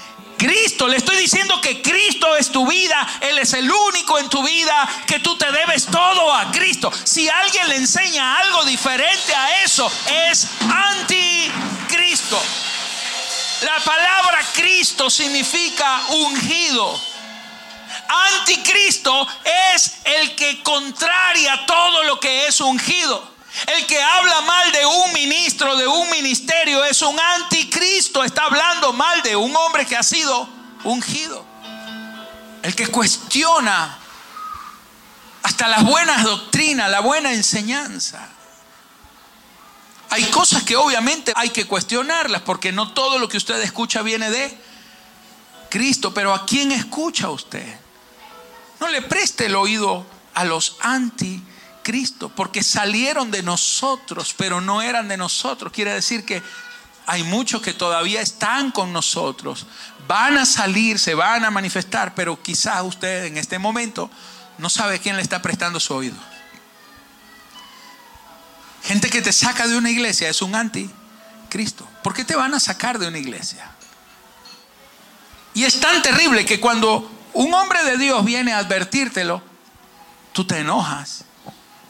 Cristo. 0.43 0.89
Le 0.89 0.97
estoy 0.97 1.17
diciendo 1.19 1.61
que 1.61 1.81
Cristo 1.81 2.37
es 2.37 2.51
tu 2.51 2.67
vida. 2.67 3.07
Él 3.21 3.39
es 3.39 3.53
el 3.53 3.71
único 3.71 4.19
en 4.19 4.29
tu 4.29 4.43
vida 4.43 4.89
que 5.07 5.21
tú 5.21 5.37
te 5.37 5.51
debes 5.53 5.87
todo 5.87 6.35
a 6.35 6.51
Cristo. 6.51 6.91
Si 7.05 7.29
alguien 7.29 7.69
le 7.69 7.77
enseña 7.77 8.39
algo 8.39 8.65
diferente 8.65 9.35
a 9.35 9.63
eso, 9.63 9.91
es 10.29 10.49
anticristo. 10.69 12.43
La 13.63 13.79
palabra 13.85 14.41
Cristo 14.53 15.09
significa 15.09 16.03
ungido. 16.09 17.01
Anticristo 18.09 19.29
es 19.75 19.99
el 20.05 20.35
que 20.35 20.61
contraria 20.65 21.67
todo 21.67 22.03
lo 22.03 22.19
que 22.19 22.49
es 22.49 22.61
ungido. 22.61 23.32
El 23.67 23.87
que 23.87 24.01
habla 24.01 24.41
mal 24.43 24.73
de 24.73 24.87
un 24.87 25.13
ministro, 25.13 25.77
de 25.77 25.87
un 25.87 26.11
ministerio, 26.11 26.85
es 26.85 27.03
un 27.03 27.19
anticristo. 27.19 28.25
Está 28.25 28.45
hablando 28.45 28.93
mal 28.93 29.23
de 29.23 29.37
un 29.37 29.55
hombre 29.55 29.87
que 29.87 29.97
ha 29.97 30.03
sido 30.03 30.49
ungido. 30.85 31.45
El 32.63 32.75
que 32.75 32.87
cuestiona 32.87 33.99
hasta 35.43 35.69
las 35.69 35.85
buenas 35.85 36.25
doctrinas, 36.25 36.91
la 36.91 37.01
buena 37.01 37.33
enseñanza. 37.33 38.29
Hay 40.11 40.25
cosas 40.25 40.63
que 40.63 40.77
obviamente 40.77 41.33
hay 41.35 41.51
que 41.51 41.67
cuestionarlas 41.67 42.43
porque 42.43 42.73
no 42.73 42.93
todo 42.93 43.19
lo 43.19 43.29
que 43.29 43.39
usted 43.39 43.61
escucha 43.63 44.03
viene 44.03 44.31
de 44.31 44.57
Cristo, 45.69 46.13
pero 46.13 46.35
¿a 46.35 46.45
quién 46.47 46.71
escucha 46.71 47.31
usted? 47.31 47.79
No 48.79 48.89
le 48.89 49.03
preste 49.03 49.47
el 49.47 49.57
oído 49.57 50.07
a 50.35 50.45
los 50.45 50.77
anti 50.81 51.43
Cristo, 51.83 52.29
porque 52.29 52.63
salieron 52.63 53.31
de 53.31 53.43
nosotros, 53.43 54.35
pero 54.37 54.61
no 54.61 54.83
eran 54.83 55.09
de 55.09 55.17
nosotros. 55.17 55.73
Quiere 55.73 55.93
decir 55.93 56.25
que 56.25 56.43
hay 57.07 57.25
muchos 57.25 57.63
que 57.63 57.73
todavía 57.73 58.21
están 58.21 58.71
con 58.71 58.93
nosotros, 58.93 59.67
van 60.07 60.39
a 60.39 60.47
salir, 60.47 60.99
se 60.99 61.15
van 61.15 61.45
a 61.45 61.51
manifestar, 61.51 62.15
pero 62.15 62.41
quizás 62.41 62.83
usted 62.85 63.25
en 63.25 63.39
este 63.39 63.59
momento 63.59 64.11
no 64.59 64.69
sabe 64.69 65.01
quién 65.01 65.17
le 65.17 65.23
está 65.23 65.43
prestando 65.43 65.81
su 65.81 65.95
oído. 65.95 66.17
Gente 68.85 69.11
que 69.11 69.23
te 69.23 69.33
saca 69.33 69.67
de 69.67 69.77
una 69.77 69.91
iglesia 69.91 70.29
es 70.29 70.43
un 70.43 70.55
anticristo. 70.55 71.89
¿Por 72.03 72.15
qué 72.15 72.25
te 72.25 72.37
van 72.37 72.55
a 72.55 72.61
sacar 72.61 72.99
de 72.99 73.09
una 73.09 73.19
iglesia? 73.19 73.71
Y 75.55 75.65
es 75.65 75.81
tan 75.81 76.03
terrible 76.03 76.45
que 76.45 76.61
cuando 76.61 77.11
un 77.33 77.53
hombre 77.55 77.85
de 77.85 77.99
Dios 77.99 78.25
viene 78.25 78.53
a 78.53 78.59
advertírtelo, 78.59 79.43
tú 80.33 80.47
te 80.47 80.59
enojas 80.59 81.25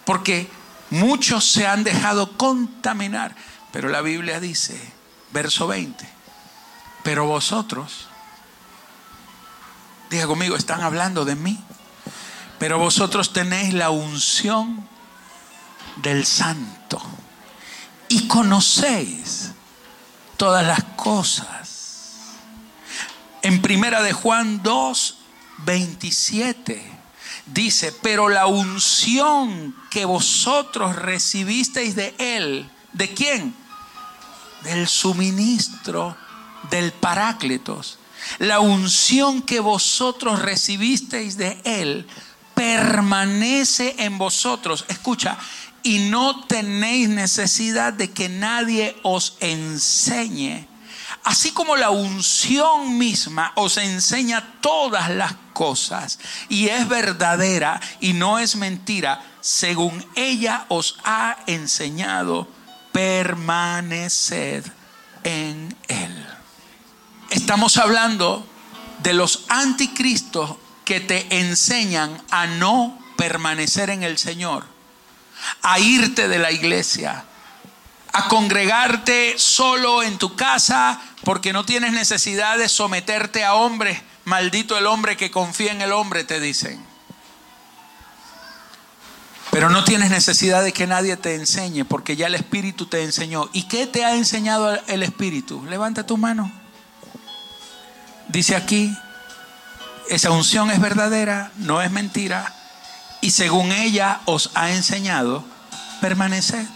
porque 0.05 0.51
muchos 0.91 1.45
se 1.45 1.67
han 1.67 1.85
dejado 1.85 2.37
contaminar. 2.37 3.35
Pero 3.73 3.88
la 3.88 4.03
Biblia 4.03 4.41
dice, 4.41 4.79
verso 5.33 5.67
20, 5.67 6.07
pero 7.03 7.27
vosotros, 7.27 8.09
diga 10.11 10.27
conmigo, 10.27 10.57
están 10.57 10.83
hablando 10.83 11.25
de 11.25 11.37
mí, 11.37 11.59
pero 12.59 12.79
vosotros 12.79 13.33
tenéis 13.33 13.73
la 13.73 13.91
unción 13.91 14.87
del 15.97 16.27
santo 16.27 17.03
y 18.09 18.29
conocéis 18.29 19.53
todas 20.37 20.67
las 20.67 20.85
cosas. 20.97 22.29
En 23.41 23.62
primera 23.62 24.03
de 24.03 24.12
Juan 24.12 24.62
2, 24.62 25.19
27 25.65 26.91
dice, 27.53 27.93
pero 28.03 28.29
la 28.29 28.47
unción 28.47 29.75
que 29.91 30.05
vosotros 30.05 30.97
recibisteis 30.97 31.95
de 31.95 32.15
Él, 32.19 32.71
¿de 32.93 33.12
quién? 33.12 33.55
Del 34.65 34.88
suministro 34.88 36.17
del 36.71 36.93
Paráclitos. 36.93 37.99
La 38.38 38.61
unción 38.61 39.43
que 39.43 39.61
vosotros 39.61 40.41
recibisteis 40.41 41.37
de 41.37 41.61
Él 41.65 42.07
permanece 42.55 43.97
en 43.99 44.19
vosotros. 44.19 44.85
Escucha, 44.88 45.37
y 45.83 45.99
no 46.11 46.45
tenéis 46.45 47.09
necesidad 47.09 47.93
de 47.93 48.11
que 48.11 48.29
nadie 48.29 48.97
os 49.03 49.37
enseñe. 49.41 50.69
Así 51.25 51.53
como 51.53 51.77
la 51.77 51.91
unción 51.91 52.99
misma 52.99 53.53
os 53.55 53.77
enseña 53.77 54.55
todas 54.61 55.09
las 55.11 55.35
cosas 55.53 56.19
y 56.49 56.69
es 56.69 56.89
verdadera 56.89 57.81
y 58.01 58.13
no 58.13 58.41
es 58.41 58.57
mentira, 58.57 59.25
según 59.41 60.05
ella 60.17 60.67
os 60.69 60.99
ha 61.05 61.37
enseñado, 61.47 62.49
permaneced 62.91 64.65
en 65.23 65.77
él. 65.87 66.27
Estamos 67.31 67.77
hablando 67.77 68.47
de 69.03 69.15
los 69.15 69.45
anticristos 69.49 70.57
que 70.85 71.01
te 71.01 71.39
enseñan 71.39 72.21
a 72.31 72.47
no 72.47 72.99
permanecer 73.17 73.91
en 73.91 74.03
el 74.03 74.19
Señor, 74.19 74.65
a 75.63 75.79
irte 75.79 76.27
de 76.27 76.39
la 76.39 76.51
iglesia, 76.51 77.25
a 78.13 78.29
congregarte 78.29 79.39
solo 79.39 80.03
en 80.03 80.19
tu 80.19 80.37
casa 80.37 81.01
porque 81.25 81.53
no 81.53 81.65
tienes 81.65 81.93
necesidad 81.93 82.59
de 82.59 82.69
someterte 82.69 83.45
a 83.45 83.55
hombres 83.55 84.03
Maldito 84.25 84.79
el 84.79 84.87
hombre 84.87 85.17
que 85.17 85.31
confía 85.31 85.73
en 85.73 85.83
el 85.83 85.93
hombre, 85.93 86.25
te 86.25 86.39
dicen. 86.39 86.81
Pero 89.51 89.69
no 89.69 89.85
tienes 89.85 90.11
necesidad 90.11 90.63
de 90.63 90.73
que 90.73 90.87
nadie 90.87 91.17
te 91.17 91.35
enseñe, 91.35 91.85
porque 91.85 92.17
ya 92.17 92.29
el 92.29 92.35
Espíritu 92.35 92.87
te 92.87 93.03
enseñó. 93.03 93.51
¿Y 93.53 93.65
qué 93.65 93.87
te 93.87 94.05
ha 94.05 94.15
enseñado 94.15 94.81
el 94.87 95.03
Espíritu? 95.03 95.65
Levanta 95.67 96.07
tu 96.07 96.17
mano. 96.17 96.51
Dice 98.29 98.55
aquí, 98.55 98.97
esa 100.09 100.31
unción 100.31 100.71
es 100.71 100.81
verdadera, 100.81 101.51
no 101.57 101.83
es 101.83 101.91
mentira, 101.91 102.55
y 103.21 103.33
según 103.33 103.73
ella 103.73 104.21
os 104.25 104.51
ha 104.55 104.71
enseñado, 104.71 105.45
permanece 106.01 106.67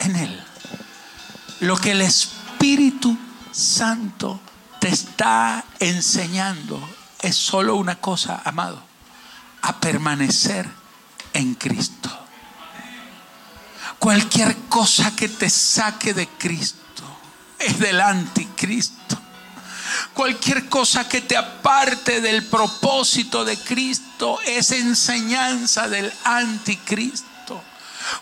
en 0.00 0.16
él. 0.16 0.44
Lo 1.60 1.78
que 1.78 1.92
el 1.92 2.02
Espíritu 2.02 3.16
Santo 3.56 4.38
te 4.80 4.88
está 4.88 5.64
enseñando 5.80 6.78
es 7.20 7.36
solo 7.36 7.76
una 7.76 7.96
cosa, 7.96 8.42
amado, 8.44 8.82
a 9.62 9.80
permanecer 9.80 10.68
en 11.32 11.54
Cristo. 11.54 12.10
Cualquier 13.98 14.54
cosa 14.68 15.16
que 15.16 15.30
te 15.30 15.48
saque 15.48 16.12
de 16.12 16.28
Cristo 16.28 17.02
es 17.58 17.78
del 17.78 18.00
anticristo. 18.02 19.18
Cualquier 20.12 20.68
cosa 20.68 21.08
que 21.08 21.22
te 21.22 21.36
aparte 21.36 22.20
del 22.20 22.44
propósito 22.44 23.46
de 23.46 23.56
Cristo 23.58 24.38
es 24.44 24.70
enseñanza 24.70 25.88
del 25.88 26.12
anticristo. 26.24 27.25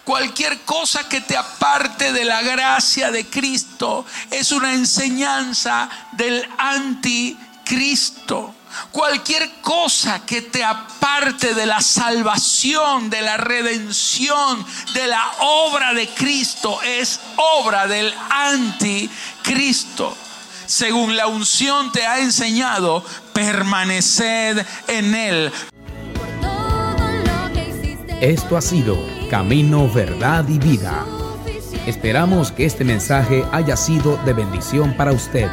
Cualquier 0.05 0.61
cosa 0.63 1.09
que 1.09 1.21
te 1.21 1.37
aparte 1.37 2.13
de 2.13 2.25
la 2.25 2.43
gracia 2.43 3.11
de 3.11 3.27
Cristo 3.27 4.05
es 4.31 4.53
una 4.53 4.75
enseñanza 4.75 5.89
del 6.13 6.47
anticristo. 6.59 8.55
Cualquier 8.91 9.61
cosa 9.61 10.25
que 10.27 10.43
te 10.43 10.65
aparte 10.65 11.55
de 11.55 11.67
la 11.67 11.81
salvación, 11.81 13.09
de 13.09 13.23
la 13.23 13.37
redención, 13.37 14.65
de 14.95 15.07
la 15.07 15.25
obra 15.41 15.95
de 15.95 16.09
Cristo 16.09 16.81
es 16.83 17.21
obra 17.37 17.87
del 17.87 18.13
anticristo. 18.31 20.17
Según 20.67 21.17
la 21.17 21.27
unción 21.27 21.93
te 21.93 22.07
ha 22.07 22.19
enseñado, 22.21 23.05
permaneced 23.33 24.65
en 24.89 25.15
él. 25.15 25.53
Esto 28.21 28.57
ha 28.57 28.63
sido 28.63 28.97
Camino, 29.35 29.91
Verdad 29.93 30.49
y 30.49 30.61
Vida. 30.61 31.05
Esperamos 31.89 32.53
que 32.53 32.67
este 32.67 32.85
mensaje 32.85 33.45
haya 33.51 33.77
sido 33.77 34.17
de 34.19 34.33
bendición 34.33 34.97
para 34.97 35.11
usted. 35.11 35.49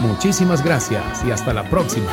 Muchísimas 0.00 0.64
gracias 0.64 1.26
y 1.26 1.32
hasta 1.32 1.52
la 1.52 1.68
próxima. 1.68 2.10